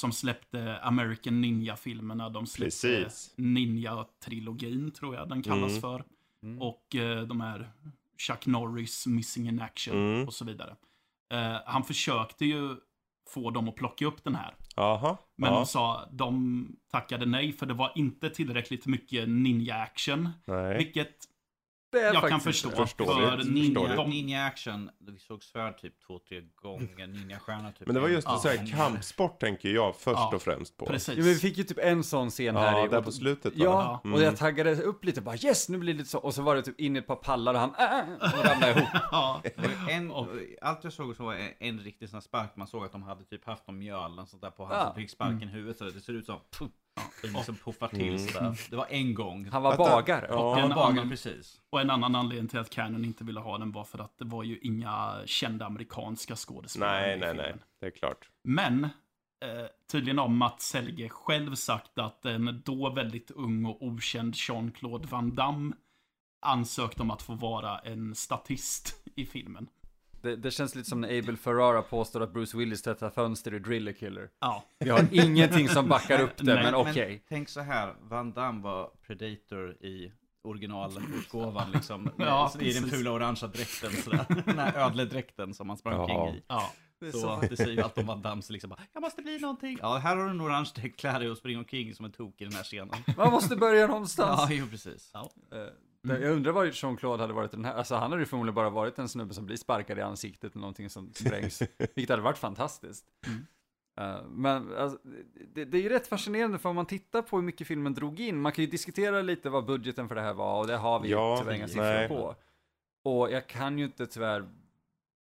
[0.00, 2.28] som släppte American Ninja-filmerna.
[2.28, 3.08] De släppte.
[3.36, 5.80] Ninja-trilogin tror jag den kallas Mm.
[5.80, 6.04] för.
[6.42, 6.62] Mm.
[6.62, 7.70] Och eh, de här
[8.18, 10.26] Chuck Norris, Missing in Action Mm.
[10.26, 10.76] och så vidare.
[11.32, 12.76] Eh, han försökte ju
[13.28, 14.54] få dem att plocka upp den här.
[14.76, 15.16] Jaha.
[15.36, 15.58] Men ja.
[15.58, 20.28] de sa, de tackade nej för det var inte tillräckligt mycket ninja-action.
[20.78, 21.14] Vilket
[21.94, 22.70] Det är jag kan förstå.
[22.70, 23.44] Förståeligt.
[23.46, 27.86] För ninja, de, Ninja action, vi såg svärd typ två, tre gånger, ninja-stjärna typ.
[27.86, 28.38] Men det var just en Ja.
[28.38, 30.86] sån här kampsport tänker jag först Ja, och främst på.
[30.86, 31.16] precis.
[31.16, 32.88] Men vi fick ju typ en sån scen här Ja, i...
[32.88, 33.64] där på slutet va?
[33.64, 34.14] Ja, Mm.
[34.14, 36.18] och jag taggade upp lite bara yes, nu blir det lite så.
[36.18, 38.70] Och så var det typ in i ett par pallar och han äh, och ramlade
[38.80, 38.88] ihop.
[39.12, 39.42] ja,
[39.90, 40.12] en,
[40.62, 43.24] allt jag såg så var en, riktig sån här spark, man såg att de hade
[43.24, 44.84] typ haft någon mjöl sånt där på han Ja.
[44.86, 46.70] som fick sparken i huvudet så det ser ut som puff,
[47.22, 48.18] det liksom puffar till Mm.
[48.18, 48.60] sådär.
[48.70, 49.48] Det var en gång.
[49.52, 50.26] Han var bagare.
[50.30, 50.58] Ja.
[50.58, 51.60] en bagare annan- precis.
[51.70, 54.24] och en annan anledning till att Canon inte ville ha den var för att det
[54.24, 57.44] var ju inga kända amerikanska skådespelare Nej, i nej, nej.
[57.44, 57.62] filmen.
[57.80, 58.28] Det är klart.
[58.44, 58.90] Men eh,
[59.92, 65.34] tydligen har Mats Helge själv sagt att en då väldigt ung och okänd Jean-Claude Van
[65.34, 65.74] Damme
[66.46, 69.68] ansökte om att få vara en statist i filmen.
[70.24, 73.58] Det, det känns lite som när Abel Ferrara påstår att Bruce Willis tvättar fönster i
[73.58, 74.30] Driller Killer.
[74.40, 77.24] Ja, Vi har ingenting som backar upp det, Nej, men okej.
[77.28, 80.12] Tänk så här, Van Damme var Predator i
[80.44, 82.10] originalutgåvan liksom.
[82.18, 84.26] Ja, I den fula orangea dräkten sådär.
[84.46, 86.06] Den här ödledräkten som han sprang Ja.
[86.06, 86.42] kring i.
[86.48, 86.72] ja.
[87.12, 89.78] Så det säger ju allt om Van Damme, så liksom bara, jag måste bli någonting.
[89.82, 92.40] Ja, här har du en orange dräkt, klä dig och spring omkring som en tok
[92.40, 92.94] i den här scenen.
[93.16, 94.40] Man måste börja någonstans.
[94.50, 95.10] Ja, jo precis.
[95.14, 95.30] Ja.
[96.04, 98.70] Det- Jag undrar vad Jean-Claude hade varit den här, alltså han hade ju förmodligen bara
[98.70, 102.38] varit en snubbe som blir sparkad i ansiktet eller någonting som sprängs, vilket hade varit
[102.38, 103.04] fantastiskt.
[103.26, 103.46] Mm.
[104.00, 104.98] Eh, men alltså,
[105.54, 108.20] det, det är ju rätt fascinerande för om man tittar på hur mycket filmen drog
[108.20, 111.00] in, man kan ju diskutera lite vad budgeten för det här var och det har
[111.00, 112.34] vi Ja, tyvärr inga siffror på.
[113.10, 114.48] Och jag kan ju inte tyvärr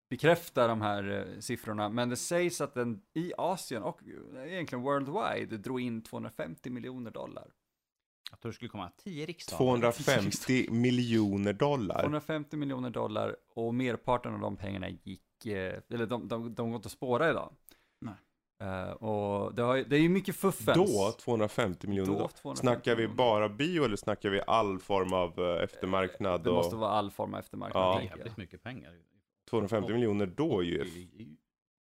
[0.10, 4.00] bekräfta de här eh, siffrorna, men det sägs att den i Asien och
[4.46, 7.48] egentligen worldwide drog in 250 miljoner dollar.
[8.34, 9.58] Jag tror det skulle komma 10 riksdagar.
[9.58, 12.02] 250 miljoner dollar.
[12.02, 16.76] 250 miljoner dollar och merparten av de pengarna gick, eh, eller de, de, de går
[16.76, 17.54] inte att spåra idag.
[18.02, 18.13] Nej.
[18.62, 20.78] Eh, och det, har, det är ju mycket fuffens.
[20.78, 22.28] Då 250 miljoner Då dollar.
[22.28, 26.43] 250 Snackar vi bara bio eller snackar vi all form av eh, eftermarknad?
[26.43, 27.84] Det måste och vara all form av eftermarknad.
[27.84, 28.00] Ja.
[28.00, 29.00] Det är jävligt mycket pengar.
[29.50, 30.78] 250 miljoner då ju...
[30.78, 31.36] Det är ju-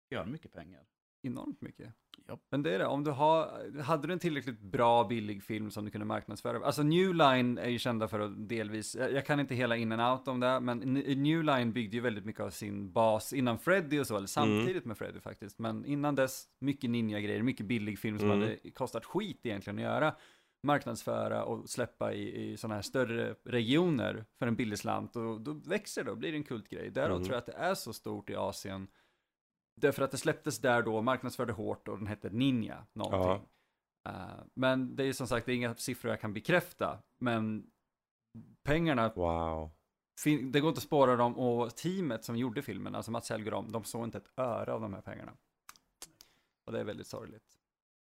[0.10, 0.84] Gör mycket pengar.
[1.22, 1.94] Enormt mycket.
[2.30, 2.40] Ja.
[2.50, 5.86] Men det är det, om du har, hade du en tillräckligt bra billig film som
[5.86, 6.66] du kunde marknadsföra.
[6.66, 10.02] Alltså New Line är ju kända för att delvis, jag kan inte hela in and
[10.02, 10.78] out om det, men
[11.24, 14.86] New Line byggde ju väldigt mycket av sin bas innan Freddy och så, eller samtidigt
[14.86, 15.60] med Freddy faktiskt.
[15.60, 18.42] Men innan dess, mycket ninja-grejer, mycket billig film som Mm.
[18.42, 20.16] hade kostat skit egentligen att göra.
[20.64, 25.54] Marknadsföra och släppa i, i sådana här större regioner för en billig slant och då
[25.54, 26.90] växer det och blir det en kultgrej.
[26.90, 27.24] Därav Mm.
[27.24, 28.88] tror jag att det är så stort i Asien.
[29.82, 33.48] Därför att det släpptes där då, marknadsförde hårt och den hette Ninja någonting.
[34.10, 37.04] Eh, men det är ju som sagt, det är inga siffror jag kan bekräfta.
[37.20, 37.70] Men
[38.64, 39.72] pengarna, Wow.
[40.20, 43.46] fin- det går inte att spåra dem och teamet som gjorde filmen, alltså Mats Helge
[43.46, 45.34] och dem, de såg inte ett öre av de här pengarna.
[46.66, 47.58] Och det är väldigt sorgligt.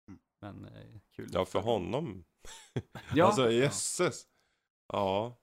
[0.08, 0.20] Mm.
[0.42, 1.30] Men eh, kul.
[1.34, 2.24] Ja, för honom.
[3.16, 4.24] Ja, Alltså jösses.
[4.88, 5.38] Ja,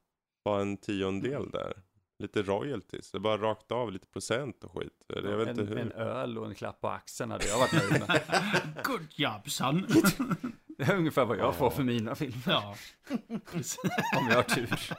[0.45, 1.51] bara en tiondel Mm.
[1.51, 1.83] där.
[2.21, 3.11] Lite royalties.
[3.11, 5.05] Det är bara rakt av lite procent och skit.
[5.17, 5.79] Eller Jag vet en, inte hur.
[5.79, 8.21] en öl och en klapp på axeln hade jag varit nöjd med.
[8.85, 9.87] Good job son!
[10.79, 11.53] Det är ungefär vad jag Ja.
[11.53, 12.75] får för mina filmer, ja.
[14.19, 14.93] Om jag har tur.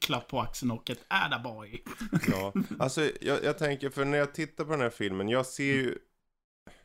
[0.00, 1.84] Klapp på axeln och ett ädaboy.
[2.30, 5.64] Ja, alltså jag, jag tänker, för när jag tittar på den här filmen, jag ser
[5.74, 5.98] ju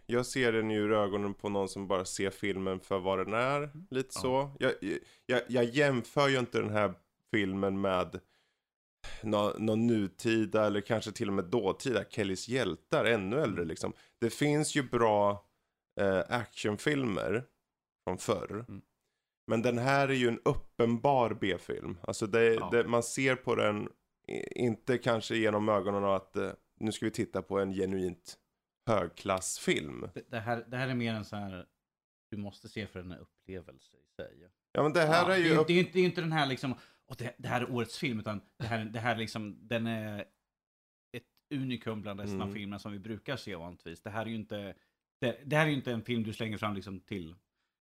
[0.05, 3.33] jag ser den ju ur ögonen på någon som bara ser filmen för vad den
[3.33, 4.21] är, lite Ja.
[4.21, 4.51] så.
[4.59, 4.73] Jag,
[5.25, 6.93] jag, jag jämför ju inte den här
[7.31, 8.19] filmen med
[9.23, 13.93] någon, någon nutida eller kanske till och med dåtida Kellys hjältar, ännu äldre liksom.
[14.21, 15.45] Det finns ju bra
[16.01, 17.43] eh, actionfilmer
[18.07, 18.65] från förr.
[18.69, 18.81] Mm.
[19.47, 21.97] Men den här är ju en uppenbar B-film.
[22.03, 22.69] Alltså det, Ja.
[22.71, 23.89] det, man ser på den,
[24.55, 28.37] inte kanske genom ögonen av att eh, nu ska vi titta på en genuint
[28.89, 30.09] högklassfilm.
[30.29, 31.65] Det, här, det här är mer en så här,
[32.31, 34.49] du måste se för en upplevelse i sig.
[34.71, 35.49] Ja men det här Ja, är ju...
[35.49, 36.73] det, upp- det, är inte, det är inte den här liksom,
[37.09, 39.87] och det, det här är årets film, utan det här, det här är liksom, den
[39.87, 40.19] är
[41.17, 42.55] ett unikum bland resten av Mm.
[42.55, 44.01] filmerna som vi brukar se vanligtvis.
[44.01, 44.75] Det här är ju inte,
[45.21, 47.35] det, det här är ju inte en film du slänger fram liksom till,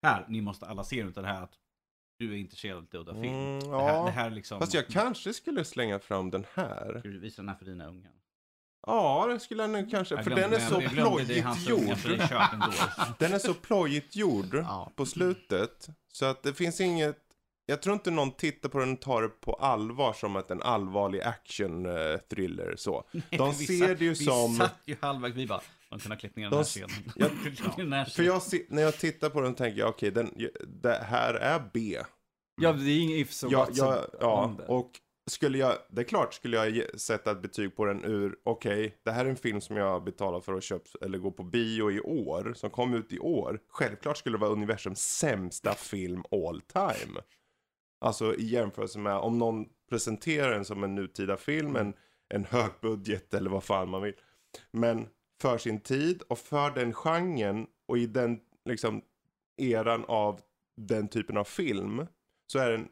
[0.02, 1.58] här, ni måste alla se den, utan det här att
[2.18, 3.34] du är intresserad av film.
[3.34, 4.04] Mm, det, här, ja.
[4.04, 6.98] det här är liksom, Fast jag kanske skulle slänga fram den här.
[6.98, 8.12] Ska du visa den här för dina ungar?
[8.86, 10.14] Ja, det skulle jag nog kanske.
[10.14, 11.80] Jag för den är så plojigt gjord.
[13.18, 14.92] Den är så plojigt gjord Ja.
[14.96, 15.88] på slutet.
[16.08, 17.18] Så att det finns inget...
[17.66, 20.62] Jag tror inte någon tittar på den och tar det på allvar som att en
[20.62, 23.04] allvarlig action-thriller så.
[23.30, 24.54] De Vi ser det ju vi som...
[24.54, 26.90] satt ju halvvägs, vi bara, man kunde ha klippt ner den De här scenen.
[27.16, 27.28] Jag-
[27.92, 30.34] här För jag när jag tittar på den tänker jag, okej, den,
[30.82, 31.98] det här är B.
[32.60, 34.90] Ja, det är inget ifs och Ja, ja, ja och
[35.30, 39.10] skulle jag, det är klart skulle jag sätta ett betyg på den ur, okej, det
[39.10, 42.00] här är en film som jag betalar för att köpa eller gå på bio i
[42.00, 43.60] år, som kom ut i år.
[43.68, 47.20] Självklart skulle det vara universums sämsta film all time.
[48.02, 51.94] Alltså i jämförelse med om någon presenterar den som en nutida film, en,
[52.28, 54.14] en hög budget eller vad fan man vill.
[54.70, 55.08] Men
[55.40, 59.02] för sin tid och för den genren och i den liksom
[59.56, 60.40] eran av
[60.76, 62.06] den typen av film
[62.46, 62.88] så är det en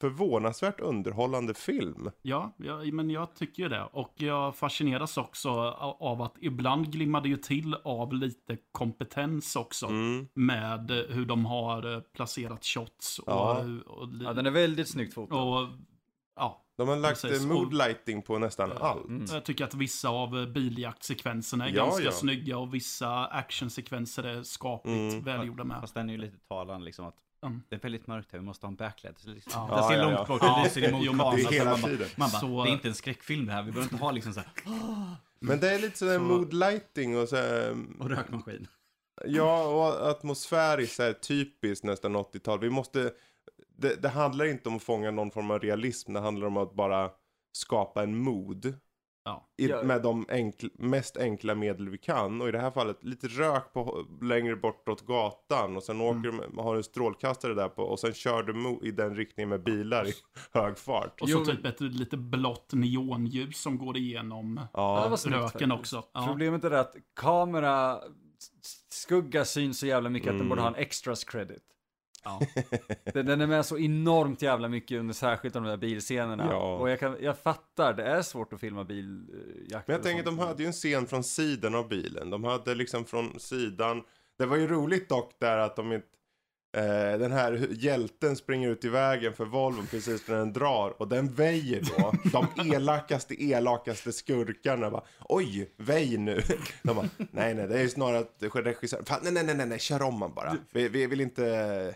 [0.00, 2.10] förvånansvärt underhållande film.
[2.22, 3.82] Ja, ja, men jag tycker ju det.
[3.92, 5.50] Och jag fascineras också
[6.00, 9.86] av att ibland glimmar det ju till av lite kompetens också.
[9.86, 10.28] Mm.
[10.34, 13.24] Med hur de har eh, placerat shots och...
[13.32, 13.64] Ja.
[13.86, 15.36] och, Ja, den är väldigt snyggt fotad.
[15.42, 15.68] och
[16.36, 17.42] ja, De har lagt Precis.
[17.44, 19.08] eh, moodlighting på nästan allt.
[19.08, 19.24] Mm.
[19.32, 22.12] jag tycker att vissa av eh, biljaktsekvenserna är Ja, ganska ja.
[22.12, 25.24] snygga och vissa actionsekvenser är skapligt Mm.
[25.24, 25.80] välgjorda med.
[25.80, 27.62] Fast den är ju lite talande liksom att Mm.
[27.68, 29.18] det är väldigt mörkt här, vi måste ha en backlight.
[29.18, 29.68] Så liksom, Ja.
[29.70, 30.54] Ja, ser ja, långt bort, Ja.
[30.54, 31.36] den lyser men kameran.
[31.36, 32.08] det är så hela man tiden.
[32.16, 34.32] Man bara, Så- det är inte en skräckfilm det här, vi behöver inte ha liksom
[34.34, 34.48] så här,
[35.40, 38.66] Men det är lite sådär Så- moodlighting och så här, och rökmaskin.
[39.24, 42.60] Ja, och atmosfäriskt så här typiskt nästan 80-tal.
[42.60, 43.12] Vi måste,
[43.76, 46.74] det, det handlar inte om att fånga någon form av realism, det handlar om att
[46.74, 47.10] bara
[47.52, 48.74] skapa en mood.
[49.24, 49.48] Ja.
[49.56, 49.68] I.
[49.84, 52.40] Med de enkl, mest enkla medel vi kan.
[52.40, 55.76] Och i det här fallet lite rök på, längre bortåt gatan.
[55.76, 56.40] Och sen åker Mm.
[56.54, 57.82] de, har en strålkastare där på.
[57.82, 60.12] Och sen kör du mo- i den riktningen med bilar i
[60.52, 61.20] hög fart.
[61.20, 66.04] Och så typ ett lite blått neonljus som går igenom Ja, röken också.
[66.12, 66.24] Ja.
[66.26, 67.98] Problemet är att kamera
[68.90, 70.48] skugga syns så jävla mycket att den Mm.
[70.48, 71.62] borde ha en extras credit.
[72.22, 72.40] Ja.
[73.12, 76.48] Den, är med så enormt jävla mycket under särskilt de där bilscenerna.
[76.50, 76.76] Ja.
[76.76, 79.88] Och jag, kan, jag fattar, det är svårt att filma biljakt.
[79.88, 82.30] Men jag tänker, de hade ju en scen från sidan av bilen.
[82.30, 84.02] De hade liksom från sidan.
[84.38, 86.06] Det var ju roligt dock där att de inte...
[86.76, 91.08] Eh, den här hjälten springer ut i vägen för Volvon precis när den drar och
[91.08, 92.12] den väjer då.
[92.32, 96.42] De elakaste, elakaste skurkarna bara Oj, väj nu.
[96.82, 99.78] De bara, nej nej, det är ju snarare att regissören, fan, nej nej nej, nej,
[99.78, 100.56] kör om man bara.
[100.72, 101.94] Vi, vi vill inte...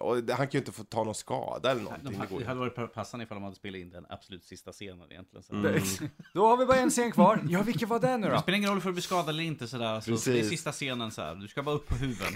[0.00, 2.04] Och det- han kan ju inte få ta någon skada eller någonting.
[2.18, 5.12] De Det det hade varit passande ifall de hade spelat in den absolut sista scenen
[5.12, 5.42] egentligen.
[5.42, 5.54] Så.
[5.54, 5.82] Mm.
[6.34, 7.40] Då har vi bara en scen kvar.
[7.48, 8.40] Ja, vilken var det nu Det då?
[8.40, 10.00] spelar ingen roll för att bli skadad eller inte sådär.
[10.00, 10.24] Så Precis.
[10.34, 11.34] det är sista scenen så här.
[11.34, 12.32] du ska bara upp på huven.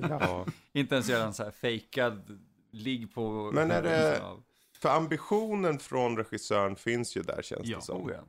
[0.10, 0.46] Ja.
[0.72, 2.38] Inte ens göra en så här fejkad
[2.72, 3.50] ligg på...
[3.54, 4.38] Men är det- Ja,
[4.78, 7.76] För ambitionen från regissören finns ju där känns Ja.
[7.76, 8.02] det som.
[8.06, 8.24] oh, ja.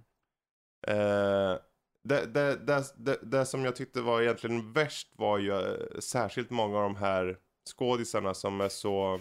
[0.93, 1.57] Eh,
[2.03, 6.49] det, det, det, det, det som jag tyckte var egentligen värst var ju eh, särskilt
[6.49, 7.37] många av de här
[7.77, 9.19] skådisarna som är så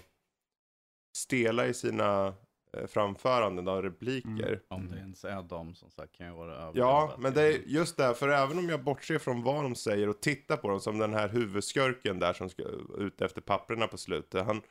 [1.16, 2.34] stela i sina
[2.72, 4.48] eh, framföranden av repliker.
[4.48, 4.60] Mm.
[4.68, 6.78] Om det ens är de som sagt kan ju vara över.
[6.78, 10.08] Ja, men det är just det, för även om jag bortser från vad de säger
[10.08, 12.62] och tittar på dem, som den här huvudskurken där som ska
[12.98, 14.46] ut efter papperna på slutet.
[14.46, 14.62] Han,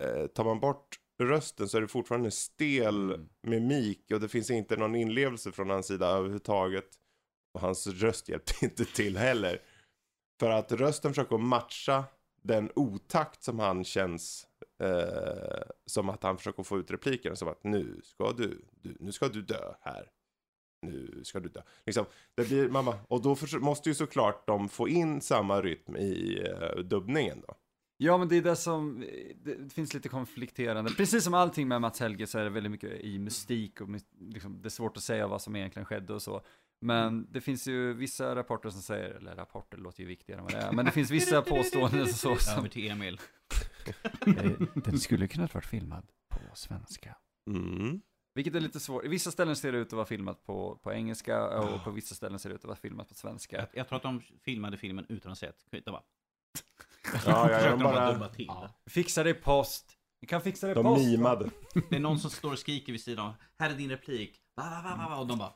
[0.00, 3.28] eh, tar man bort rösten så är det fortfarande stel Mm.
[3.42, 6.88] mimik och det finns inte någon inlevelse från hans sida överhuvudtaget.
[7.54, 9.62] Och hans röst hjälpte inte till heller.
[10.40, 12.04] För att rösten försöker matcha
[12.46, 14.46] den otakt som han känns
[14.82, 17.36] eh, som att han försöker få ut repliken.
[17.36, 20.10] Som att nu ska du, du nu ska du dö här.
[20.82, 21.60] Nu ska du dö.
[21.86, 22.98] Liksom, det blir mamma.
[23.08, 27.54] Och då för, måste ju såklart de få in samma rytm i eh, dubbningen då.
[27.98, 29.04] Ja, men det är det som,
[29.42, 30.90] det finns lite konflikterande.
[30.96, 34.62] Precis som allting med Mats Helge så är det väldigt mycket i mystik och liksom,
[34.62, 36.42] det är svårt att säga vad som egentligen skedde och så.
[36.80, 40.54] Men det finns ju vissa rapporter som säger, eller rapporter låter ju viktigare än vad
[40.54, 43.20] det är, men det finns vissa påståenden så som, Över till Emil.
[44.74, 47.16] den skulle kunnat varit filmad på svenska.
[47.50, 48.00] Mm.
[48.34, 49.04] Vilket är lite svårt.
[49.04, 52.14] I vissa ställen ser det ut att vara filmat på, på engelska och på vissa
[52.14, 53.56] ställen ser det ut att vara filmat på svenska.
[53.56, 55.80] Jag, jag tror att de filmade filmen utan att se det.
[55.80, 56.02] De bara,
[57.12, 58.90] Ja, ja, försökte de de bara bara, till det.
[58.90, 59.92] Fixa det i post.
[60.20, 61.06] Vi kan fixa det i de post.
[61.06, 61.50] mimade.
[61.90, 63.34] Det är någon som står och skriker vid sidan av.
[63.58, 64.40] Här är din replik.
[64.54, 65.20] Va, va, va, va, va.
[65.20, 65.52] Och de bara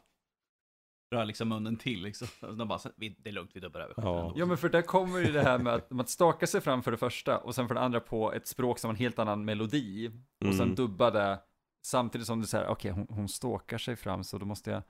[1.10, 2.28] rör liksom munnen till liksom.
[2.56, 3.94] De bara, "Så, vi- det är lugnt, vi dubbar över.
[3.96, 4.20] Ja.
[4.20, 6.60] ändå." Ja men för där kommer ju det här med att, med att staka sig
[6.60, 8.98] fram för det första och sen för det andra på ett språk som har en
[8.98, 10.08] helt annan melodi.
[10.44, 10.74] Och sen Mm.
[10.74, 11.40] dubba det
[11.82, 14.82] samtidigt som du säger, okej hon, hon stalkar sig fram så då måste jag,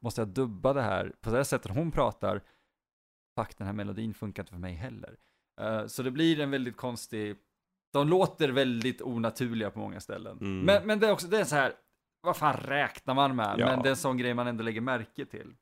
[0.00, 2.42] måste jag dubba det här på det här sättet hon pratar.
[3.38, 5.16] Fuck den här melodin funkar inte för mig heller.
[5.60, 7.36] Eh, så det blir en väldigt konstig,
[7.92, 10.38] de låter väldigt onaturliga på många ställen.
[10.40, 10.58] Mm.
[10.60, 11.72] Men, men det är också, det är så här,
[12.20, 13.54] vad fan räknar man med?
[13.58, 13.66] Ja.
[13.66, 15.54] Men det är en sån grej man ändå lägger märke till.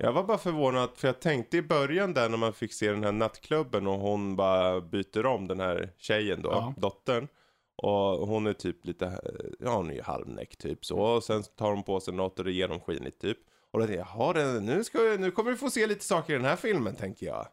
[0.00, 3.04] Jag var bara förvånad, för jag tänkte i början där när man fick se den
[3.04, 6.74] här nattklubben och hon bara byter om den här tjejen då, Ja.
[6.76, 7.28] dottern.
[7.76, 9.20] Och hon är typ lite,
[9.60, 10.98] ja hon är ju halvnäck typ så.
[10.98, 13.38] Och sen tar hon på sig något och det är genomskinligt typ.
[13.70, 16.32] Och då tänkte jag, jaha, det- nu, ska, nu kommer vi få se lite saker
[16.32, 17.46] i den här filmen tänker jag.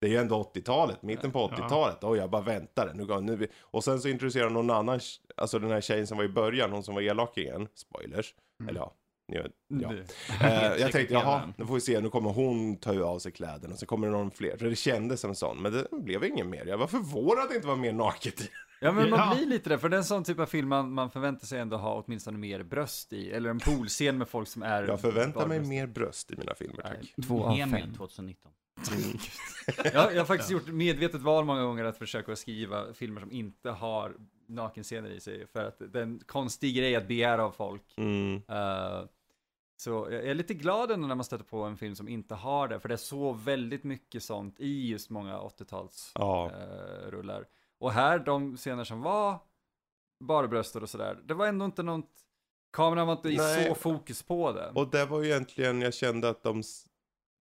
[0.00, 1.62] Det är ju ändå 80-talet, mitten på Ja.
[1.64, 2.04] 80-talet.
[2.04, 2.94] Och jag bara väntade.
[2.94, 5.00] Nu, nu, och sen så introducerar någon annan,
[5.36, 7.68] alltså den här tjejen som var i början, hon som var elak igen.
[7.74, 8.34] Spoilers.
[8.60, 8.68] Mm.
[8.68, 8.94] Eller ja,
[9.26, 9.42] ja.
[9.68, 10.04] Det-
[10.40, 13.72] Eh, jag tänkte, jaha, nu får vi se, nu kommer hon ta av sig kläderna,
[13.72, 14.56] och så kommer det någon fler.
[14.58, 16.66] Så det kändes som sån, men det blev ingen mer.
[16.66, 18.50] Jag var förvånad att det inte var mer naket.
[18.80, 19.34] Ja men man Ja.
[19.36, 21.60] blir lite det, för det är en sån typ av film man, man förväntar sig
[21.60, 23.30] ändå ha åtminstone mer bröst i.
[23.30, 24.82] Eller en poolscen med folk som är...
[24.86, 27.26] Jag förväntar mig mer bröst i mina filmer, tack.
[27.26, 27.94] Två av fem.
[27.96, 28.52] 2019.
[29.94, 33.70] Ja, jag har faktiskt gjort medvetet val många gånger att försöka skriva filmer som inte
[33.70, 35.46] har nakenscener i sig.
[35.46, 37.94] För att det är en konstig grej att begära av folk.
[37.96, 38.42] Mm.
[38.48, 39.04] Eh,
[39.76, 42.68] så jag är lite glad ändå när man stöter på en film som inte har
[42.68, 42.80] det.
[42.80, 46.50] För det är så väldigt mycket sånt i just många 80-tals Ja.
[46.50, 47.38] eh.
[47.78, 49.38] Och här, de scener som var
[50.20, 52.10] bara bröstet och sådär, det var ändå inte något,
[52.72, 53.68] kameran var inte Nej.
[53.68, 54.70] så fokus på det.
[54.74, 56.62] Och det var ju egentligen, jag kände att de,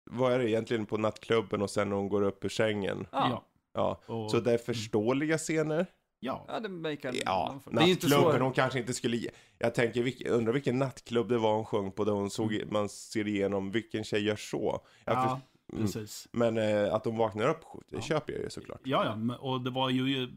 [0.06, 3.06] vad är det egentligen på nattklubben och sen när hon går upp ur sängen.
[3.12, 5.86] ja, Ja, Och, så det är förståeliga scener.
[6.20, 6.44] ja.
[6.48, 8.44] ja, det makar Ja, Det är inte nattklubben, så...
[8.44, 9.30] hon kanske inte skulle ge...
[9.58, 12.68] Jag tänker, vilk- undrar vilken nattklubb det var hon sjöng på där hon såg, Mm.
[12.70, 14.80] man ser igenom, vilken tjej gör så?
[15.04, 15.22] Jag ja
[15.68, 15.86] för- mm.
[15.86, 16.28] precis.
[16.32, 18.02] Men eh, att de vaknar upp, det Ja.
[18.02, 18.80] köper jag ju såklart.
[18.84, 20.28] Ja, ja, och det var ju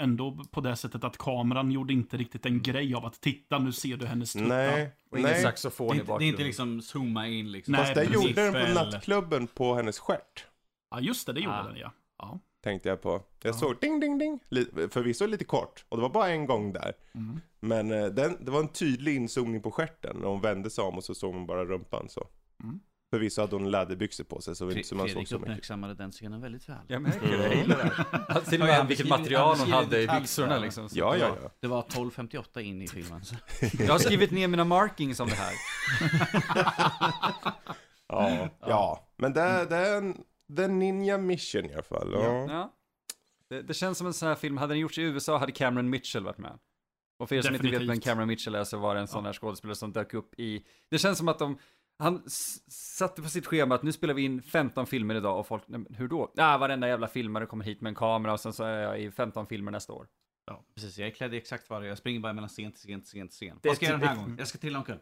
[0.00, 3.72] ändå på det sättet att kameran gjorde inte riktigt en grej av att titta, nu
[3.72, 4.48] ser du hennes tuttar.
[4.48, 5.36] Nej, Och ingen nej.
[5.38, 7.72] Det saxofon är, i inte, det är inte liksom zooma in liksom.
[7.72, 8.14] Nej, Fast det precis.
[8.28, 10.46] gjorde den på nattklubben på hennes stjärt.
[10.90, 11.62] Ja, just det, det gjorde Ah.
[11.68, 11.92] den ja.
[12.18, 12.38] ja.
[12.62, 13.10] Tänkte jag på.
[13.10, 13.52] Jag Ja.
[13.52, 14.40] såg ding ding ding,
[14.90, 15.84] förvisso lite kort.
[15.88, 16.92] Och det var bara en gång där.
[17.14, 17.40] Mm.
[17.60, 20.16] Men eh, den, det var en tydlig inzoomning på stjärten.
[20.16, 22.26] När hon vände sig om och så såg man bara rumpan så.
[22.62, 22.80] Mm.
[23.10, 25.32] Förvisso hade hon läderbyxor på sig så, Fre- inte så man såg så mycket.
[25.32, 26.76] uppmärksammade den scenen väldigt väl.
[26.88, 28.04] Jag märker det, jag gillar det.
[28.34, 30.60] Alltså, till och med vilket material hon hade i byxorna ja.
[30.60, 30.88] liksom.
[30.88, 31.50] Så- Ja, ja, ja.
[31.60, 33.24] Det var 12.58 in i filmen.
[33.24, 33.34] Så.
[33.78, 35.52] Jag har skrivit ner mina markings om det här.
[38.12, 39.08] Ja, ja.
[39.16, 40.16] men det, det är en
[40.56, 42.10] The Ninja Mission i alla fall.
[42.12, 42.46] Ja.
[42.48, 42.72] Ja.
[43.48, 45.90] Det, det känns som en sån här film, hade den gjorts i USA hade Cameron
[45.90, 46.58] Mitchell varit med.
[47.18, 48.04] Och för er som inte vet vem Definitivt.
[48.04, 50.98] Cameron Mitchell är så var det en sån här skådespelare som dök upp i, det
[50.98, 51.58] känns som att de,
[52.00, 52.22] han
[52.68, 55.80] satte på sitt schema att nu spelar vi in 15 filmer idag och folk, "Nej,
[55.90, 56.32] hur då?
[56.36, 59.00] Ja, ah, varenda jävla filmare kommer hit med en kamera och sen så är jag
[59.00, 60.06] i 15 filmer nästa år.
[60.74, 61.88] Precis, jag är klädd i exakt varje.
[61.88, 63.58] Jag springer bara mellan scen till scen till scen till scen.
[63.62, 64.38] Det är Vad ska jag göra den här typ- gången?
[64.38, 64.98] Jag ska trilla omkull.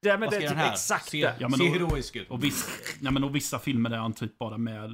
[0.00, 0.72] Ja, men Vad det ska är jag typ här?
[0.72, 1.36] exakt Se, det.
[1.40, 2.30] Ja, men heroisk ut.
[2.30, 2.70] Och, vissa,
[3.00, 4.90] nej, men och vissa filmer är han typ bara med...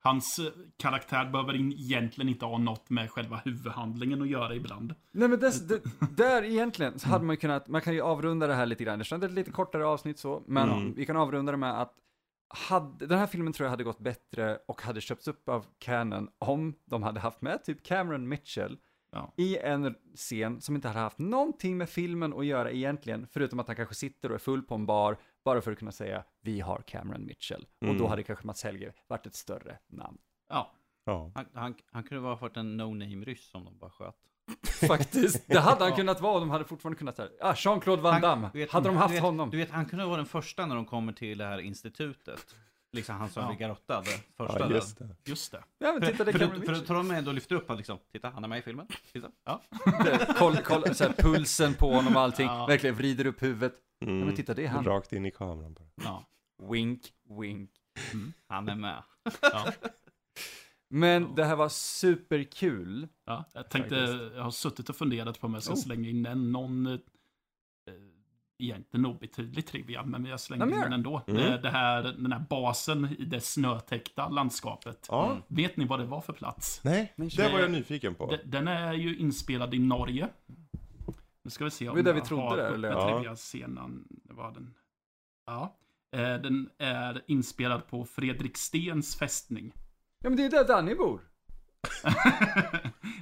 [0.00, 0.44] Hans eh,
[0.76, 4.94] karaktär behöver egentligen inte ha något med själva huvudhandlingen att göra ibland.
[5.12, 5.80] Nej men det, det,
[6.16, 8.98] där egentligen så hade man ju kunnat, man kan ju avrunda det här lite grann.
[8.98, 10.94] Det är ett lite kortare avsnitt så, men Mm.
[10.94, 11.94] vi kan avrunda det med att
[12.68, 16.28] hade, den här filmen tror jag hade gått bättre och hade köpts upp av Canon
[16.38, 18.78] om de hade haft med typ Cameron Mitchell
[19.12, 19.32] Ja.
[19.36, 23.66] i en scen som inte hade haft någonting med filmen att göra egentligen, förutom att
[23.66, 25.16] han kanske sitter och är full på en bar,
[25.48, 27.66] bara för att kunna säga vi har Cameron Mitchell.
[27.80, 28.06] Och då Mm.
[28.06, 30.18] hade kanske Mats Helge varit ett större namn.
[30.48, 30.72] Ja,
[31.04, 31.32] Ja.
[31.34, 34.14] han, han, han kunde vara varit en no-name-ryss som de bara sköt.
[34.88, 35.96] Faktiskt, det hade han Ja.
[35.96, 38.88] kunnat vara och de hade fortfarande kunnat säga, ah, Jean-Claude Van Damme, du vet- hade
[38.88, 39.50] de du haft vet, honom?
[39.50, 42.54] Du vet, han kunde vara den första när de kommer till det här institutet.
[42.92, 43.48] Liksom han som Ja.
[43.48, 44.04] blir garottad.
[44.36, 45.08] Första ja, just det.
[45.24, 45.64] Just det.
[45.78, 47.98] Ja men För, titta, det för, för, för att de ändå lyfter upp att liksom,
[48.12, 48.86] titta han är med i filmen.
[49.12, 49.28] Titta.
[49.44, 49.62] Ja.
[50.38, 52.46] koll, koll, så här, pulsen på honom och allting.
[52.46, 52.66] Ja.
[52.66, 53.74] Verkligen vrider upp huvudet.
[54.00, 54.18] Mm.
[54.18, 54.84] Ja men titta, det är han.
[54.84, 55.88] Rakt in i kameran bara.
[56.04, 56.24] ja,
[56.70, 57.00] Wink,
[57.40, 57.70] wink.
[58.46, 59.02] han är med.
[59.42, 59.72] Ja.
[60.90, 63.08] Men det här var superkul.
[63.24, 64.34] Ja, jag tänkte, Faktiskt.
[64.36, 65.78] jag har suttit och funderat på om jag ska Oh.
[65.78, 66.98] slänga in en, någon, eh,
[68.58, 71.22] egentligen obetydlig trivia, men jag slänger in den ändå.
[71.26, 71.42] Mm.
[71.42, 75.06] Det, det här, den här basen i det snötäckta landskapet.
[75.10, 75.42] Ja, Mm.
[75.48, 76.80] Vet ni vad det var för plats?
[76.84, 78.26] nej, Nej, det var jag nyfiken på.
[78.30, 80.28] De- Den är ju inspelad i Norge.
[81.48, 82.90] Nu ska vi se om Det var det vi trodde uppe eller?
[82.90, 83.34] Ja.
[84.24, 84.74] Det var den.
[85.46, 85.76] Ja.
[86.12, 89.72] Eh, Den är inspelad på Fredrik Stens fästning.
[90.18, 91.20] Ja men det är där Danny bor.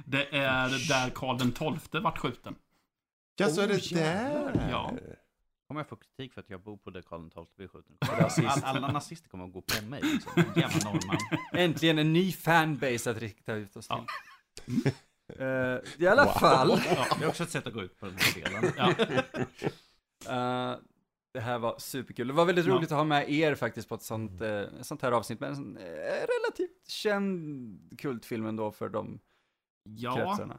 [0.05, 2.55] det är där Karl den XII vart skjuten.
[3.35, 4.53] Ja, så är Oh, det jävlar.
[4.53, 4.69] där?
[4.71, 4.91] Ja.
[5.67, 7.97] Kommer jag få kritik för att jag bor på där Karl XII blir skjuten?
[8.47, 10.31] All, alla nazister kommer att gå på mig liksom.
[10.55, 11.17] Jävla norrman.
[11.53, 13.97] Äntligen en ny fanbase att rikta ut oss till.
[14.65, 14.91] Ja.
[15.39, 16.31] Eh, I alla Wow.
[16.33, 16.67] fall.
[17.19, 18.73] Det är också ett sätt att gå ut på den här delen.
[18.77, 18.89] Ja.
[20.73, 20.79] eh,
[21.33, 22.27] det här var superkul.
[22.27, 22.73] Det var väldigt Ja.
[22.73, 25.39] roligt att ha med er faktiskt på ett sånt, eh, sånt här avsnitt.
[25.39, 25.83] Men en eh,
[26.27, 29.19] relativt känd kultfilm ändå för de
[29.83, 30.57] Ja, kretsarna.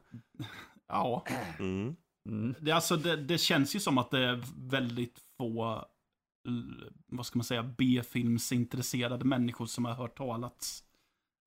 [0.88, 1.24] ja.
[1.58, 1.96] Mm.
[2.28, 2.54] Mm.
[2.60, 5.84] Det, alltså, det, det känns ju som att det är väldigt få,
[7.06, 10.84] vad ska man säga, B-filmsintresserade människor som har hört talats.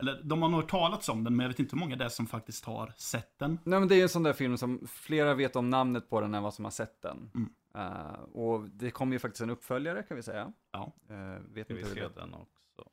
[0.02, 2.06] Eller de har nog hört talats om den, men jag vet inte hur många det
[2.06, 3.60] är som faktiskt har sett den.
[3.64, 6.22] Nej men det är ju en sån där film som flera vet om namnet på
[6.22, 7.32] den än vad som har sett den.
[7.36, 7.49] Mm.
[7.76, 10.54] Eh, och det kommer ju faktiskt en uppföljare kan vi säga.
[10.72, 10.93] Ja.
[11.12, 11.18] Uh,
[11.54, 12.89] vet Ska vi inte hur se det den också?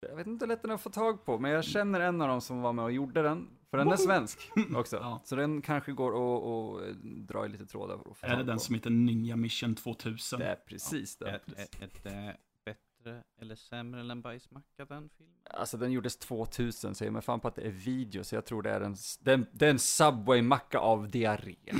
[0.00, 2.28] Jag vet inte hur lätt den att få tag på, men jag känner en av
[2.28, 3.48] dem som var med och gjorde den.
[3.70, 4.96] För den är svensk också.
[4.96, 5.20] Ja.
[5.24, 8.60] Så den kanske går att att dra i lite trådar Är det den på.
[8.60, 10.38] som heter Ninja Mission 2000?
[10.38, 11.28] Det är precis det.
[11.28, 12.36] Är, är, är det
[13.04, 15.34] bättre eller sämre än en bajsmacka den filmen?
[15.50, 18.44] Alltså den gjordes 2000, så jag mig fan på att det är video, så jag
[18.44, 21.56] tror det är en, den, det är en Subway-macka av diarré.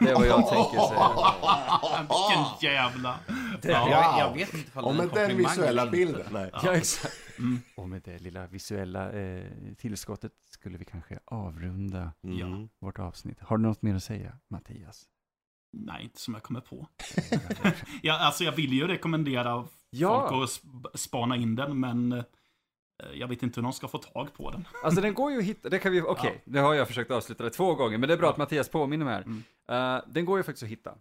[0.00, 2.00] Det är vad jag tänker säga.
[2.00, 3.18] Vilken jävla...
[3.62, 4.18] Jag, Ja.
[4.18, 6.26] jag vet inte ifall Och är med en den visuella bilden.
[6.32, 6.50] Nej.
[6.62, 7.14] Ja, exakt.
[7.38, 7.60] Mm.
[7.76, 12.68] Och med det lilla visuella eh, tillskottet skulle vi kanske avrunda Mm.
[12.80, 13.40] vårt avsnitt.
[13.40, 15.04] Har du något mer att säga, Mattias?
[15.72, 16.88] Nej, inte som jag kommer på.
[18.02, 20.28] Ja, alltså jag vill ju rekommendera Ja.
[20.28, 22.24] folk att sp- spana in den, men eh,
[23.14, 24.64] jag vet inte hur de ska få tag på den.
[24.84, 27.44] Alltså den går ju att hitta, det kan vi, okej, det har jag försökt avsluta
[27.44, 28.30] det två gånger, men det är bra Ja.
[28.30, 29.22] att Mattias påminner mig här.
[29.22, 29.42] Mm.
[29.68, 30.90] Eh, den går ju faktiskt att hitta.
[30.90, 30.96] eh,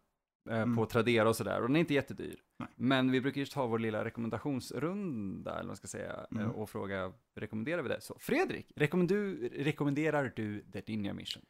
[0.61, 0.75] Mm.
[0.75, 2.39] På Tradera och sådär, och den är inte jättedyr.
[2.59, 2.69] Nej.
[2.75, 6.51] Men vi brukar ju ta vår lilla rekommendationsrunda, eller vad man ska säga, Mm.
[6.51, 8.01] och fråga, rekommenderar vi det?
[8.01, 11.43] Så Fredrik, rekommendu, rekommenderar du The Ninja Mission?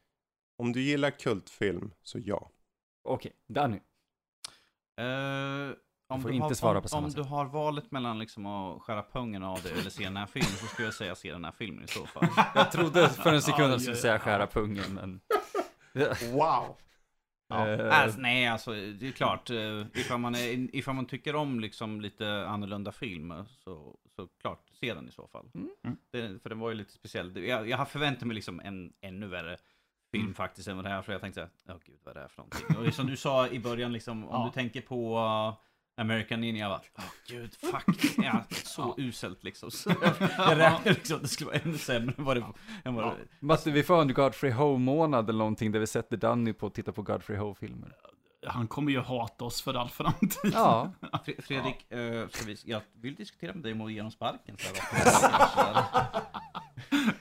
[0.57, 2.49] Om du gillar kultfilm, så ja.
[3.03, 3.79] Okej, Danny.
[4.97, 5.75] Eh,
[6.07, 7.23] om får du inte har, svara om, på samma Om sätt.
[7.23, 10.51] du har valet mellan liksom att skära pungen av det eller se den här filmen
[10.51, 12.27] så skulle jag säga se den här filmen i så fall.
[12.55, 15.19] Jag trodde för en sekund att jag skulle säga skära pungen, men...
[16.33, 16.77] Wow!
[17.47, 17.67] Ja.
[17.67, 19.49] Eh, Alltså, nej, alltså det är klart.
[19.49, 24.69] eh, Ifall man, är, ifall man tycker om liksom lite annorlunda film så, så klart,
[24.79, 25.49] se den i så fall.
[25.55, 25.69] Mm.
[25.83, 25.97] Mm.
[26.11, 27.37] Det, för den var ju lite speciell.
[27.43, 29.57] Jag, jag har förväntat mig liksom en ännu värre
[30.11, 30.33] film Mm.
[30.35, 31.01] faktiskt än vad det här.
[31.01, 32.87] För jag tänkte såhär, åh gud vad är det här för någonting?
[32.87, 34.45] Och som du sa i början liksom, om Ja.
[34.45, 35.53] du tänker på uh,
[35.97, 39.03] American Ninja, jag bara, åh gud, fuck, ja, så Ja.
[39.03, 39.71] uselt liksom.
[39.71, 39.89] Så
[40.37, 42.45] jag, räknade liksom att det skulle vara ännu sämre än vad det,
[42.85, 43.09] än vad Ja.
[43.39, 46.73] det Matte, vi får en Godfrey Ho-månad eller någonting där vi sätter Danny på att
[46.73, 47.95] titta på Godfrey Ho-filmer.
[48.47, 50.51] Han kommer ju hata oss för all framtid.
[50.53, 50.91] Ja,
[51.25, 54.57] Fre- Fredrik, eh, ska vi, jag vill diskutera med dig om att ge honom sparken.
[54.57, 54.75] Så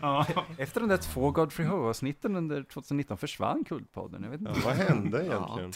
[0.00, 0.26] Ja.
[0.58, 4.22] efter de där två Godfrey Ho-avsnitten under 2019 försvann Kultpodden.
[4.22, 4.60] Jag vet Ja, inte.
[4.60, 5.72] vad hände egentligen?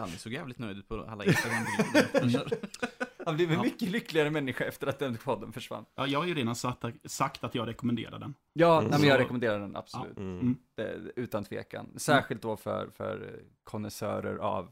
[0.00, 2.52] Danny såg jävligt nöjd ut på alla Instagram-bilder.
[3.26, 3.62] Han blev en Ja.
[3.62, 5.84] mycket lyckligare människa efter att den podden försvann.
[5.94, 8.34] Ja, jag har ju redan sagt, sagt att jag rekommenderar den.
[8.52, 8.90] Ja, Mm.
[8.90, 10.16] nej, men jag rekommenderar den absolut.
[10.16, 10.56] Mm.
[10.76, 11.86] Det, utan tvekan.
[11.96, 14.70] Särskilt då för, för konnässörer av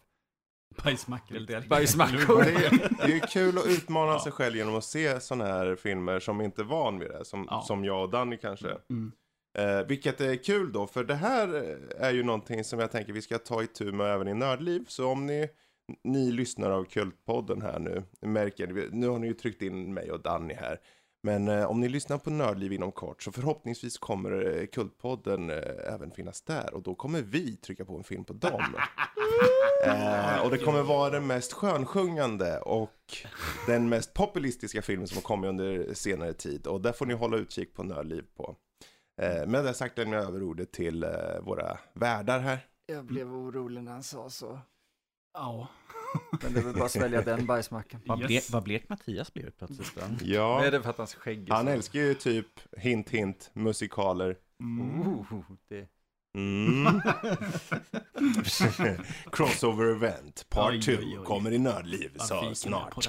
[0.84, 1.68] Bajsmackor det.
[1.68, 2.42] bajsmackor.
[2.44, 6.20] Det är, det är kul att utmana sig själv genom att se sådana här filmer
[6.20, 7.24] som inte är van vid det.
[7.24, 7.62] Som, Ja.
[7.62, 8.76] som jag och Danny kanske.
[8.90, 9.12] Mm.
[9.58, 13.22] Eh, vilket är kul då, för det här är ju någonting som jag tänker vi
[13.22, 14.84] ska ta itu med även i Nördliv.
[14.88, 15.48] Så om ni,
[16.04, 20.20] ni lyssnar av Kultpodden här nu, märker, nu har ni ju tryckt in mig och
[20.20, 20.80] Danny här.
[21.22, 25.94] Men eh, om ni lyssnar på Nördliv inom kort så förhoppningsvis kommer eh, Kultpodden eh,
[25.94, 26.74] även finnas där.
[26.74, 28.62] Och då kommer vi trycka på en film på dem.
[29.84, 33.16] eh, och det kommer vara den mest skönsjungande och
[33.66, 36.66] den mest populistiska filmen som har kommit under senare tid.
[36.66, 38.56] Och där får ni hålla utkik på Nördliv på.
[39.22, 41.10] Eh, med det sagt lämnar jag över ordet till eh,
[41.42, 42.58] våra värdar här.
[42.86, 44.58] Jag blev orolig när han sa så.
[45.34, 45.68] Ja.
[46.42, 48.00] Men det är väl bara att svälja den bajsmackan.
[48.06, 48.26] Vad, Yes.
[48.28, 50.00] blek, vad blek Mattias blev plötsligt då?
[50.24, 51.70] Ja, Är det för att hans skägg är han så?
[51.70, 52.46] älskar ju typ
[52.78, 54.36] hint hint musikaler.
[54.60, 55.00] Mm.
[55.08, 55.88] Oh, det...
[56.38, 56.84] Mm.
[59.32, 61.24] Crossover event, part Oj, 2, oj, oj.
[61.24, 63.08] kommer i Nördliv så snart.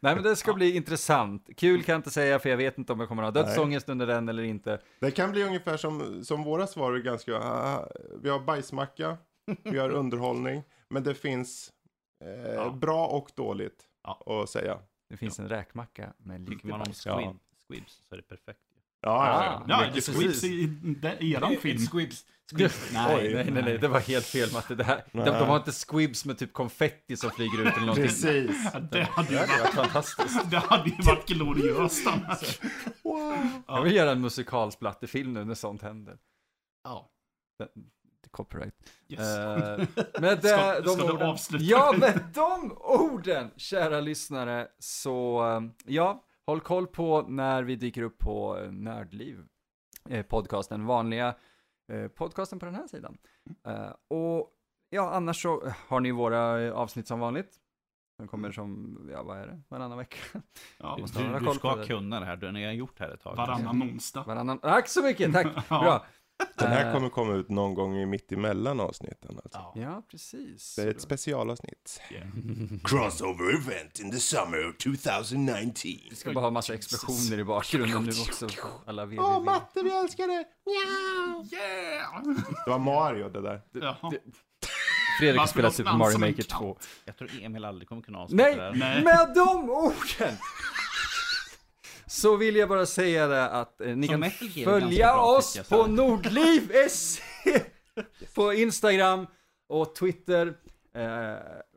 [0.00, 1.48] Nej men det ska bli intressant.
[1.56, 4.06] Kul kan jag inte säga för jag vet inte om jag kommer ha dödsångest under
[4.06, 4.80] den eller inte.
[5.00, 7.88] Det kan bli ungefär som, som våra svar är ganska, ah,
[8.22, 9.16] vi har bajsmacka,
[9.62, 11.72] vi har underhållning, men det finns
[12.24, 12.70] eh, Ja.
[12.70, 14.42] bra och dåligt Ja.
[14.42, 14.78] att säga.
[15.08, 17.34] Det finns en räkmacka med lite Tycker man om Ja.
[17.68, 18.60] squibs så är det perfekt.
[19.04, 21.78] Ja, ja, Ja, squibs i eran film.
[21.78, 22.24] Squibs.
[22.52, 23.34] Nej, Oj.
[23.34, 24.74] nej, nej, nej, det var helt fel Matte.
[24.74, 25.24] Det här, de, Nej.
[25.24, 28.04] de har inte squibs med typ konfetti som flyger ut eller någonting.
[28.04, 28.50] Precis.
[28.72, 30.50] Ja, Det hade Det ju hade varit, fantastiskt.
[30.50, 32.60] det hade ju varit gloriöst annars.
[33.66, 36.16] Jag vill göra en musikalsplattefilm nu när sånt händer.
[36.84, 37.10] Ja.
[38.30, 38.74] Copyright.
[39.08, 39.20] Yes.
[39.20, 39.78] Eh,
[40.20, 45.60] med Ska- de ska du orden, ja, med de orden, kära lyssnare, så eh,
[45.94, 49.44] ja, håll koll på när vi dyker upp på eh, Nördliv,
[50.08, 51.34] eh, podcasten, vanliga
[51.92, 53.18] eh, podcasten på den här sidan.
[53.66, 54.50] Eh, och
[54.90, 57.60] ja, annars så har ni våra avsnitt som vanligt.
[58.18, 60.16] De kommer som, ja vad är det, varannan vecka?
[60.78, 61.02] Ja, Du,
[61.46, 61.86] du ska det.
[61.86, 63.36] kunna det här, du har gjort det här ett tag.
[63.36, 64.24] varannan onsdag.
[64.26, 65.80] Varannan, tack så mycket, tack, Ja.
[65.82, 66.06] bra.
[66.58, 69.40] Den här Eh, kommer komma ut någon gång i mitt emellan avsnitten.
[69.44, 69.58] Alltså.
[69.58, 69.72] Ja.
[69.74, 70.74] Ja, precis.
[70.76, 72.00] Det är ett specialavsnitt.
[72.10, 72.26] Yeah.
[72.84, 75.72] Crossover event in the summer of 2019.
[76.10, 78.48] Vi ska bara ha massa explosioner i bakgrunden nu också.
[78.86, 79.20] Alla www.
[79.22, 80.44] Åh, matte, vi älskar det!
[81.52, 82.22] Yeah!
[82.64, 83.60] Det var Mario det där.
[83.72, 84.12] Jaha.
[85.18, 86.48] Fredrik Varför spelar Super Mario Maker katt?
[86.48, 86.78] 2.
[87.04, 88.72] Jag tror Emil aldrig kommer kunna avsluta Nej, det här.
[88.74, 89.02] Nej.
[89.04, 90.36] med de orden!
[92.06, 94.30] Så vill jag bara säga det att eh, ni Som kan
[94.64, 95.86] följa bra, oss på.
[95.86, 97.20] Nordliv SC
[98.34, 99.26] på Instagram
[99.68, 100.54] och Twitter.
[100.94, 101.36] Eh,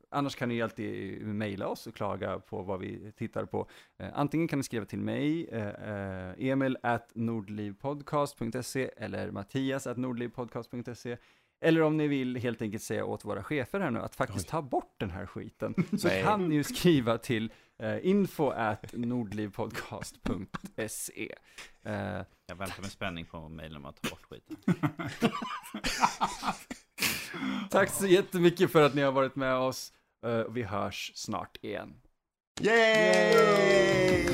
[0.09, 3.67] annars kan ni alltid mejla oss och klaga på vad vi tittar på.
[3.99, 9.97] Eh, antingen kan ni skriva till mig, eh, eh, emil at nordlivpodcast.se eller mattias at
[9.97, 11.17] nordlivpodcast.se.
[11.61, 14.61] Eller om ni vill helt enkelt säga åt våra chefer här nu att faktiskt ta
[14.61, 16.23] bort den här skiten, så Nej.
[16.23, 21.35] kan ni ju skriva till eh, info at nordlivpodcast.se.
[21.83, 24.57] Eh, Jag väntar med spänning på mejlen om att ta bort skiten.
[27.69, 29.93] tack så jättemycket för att ni har varit med oss.
[30.25, 31.93] Eh, vi hörs snart igen.
[32.61, 34.25] Yay!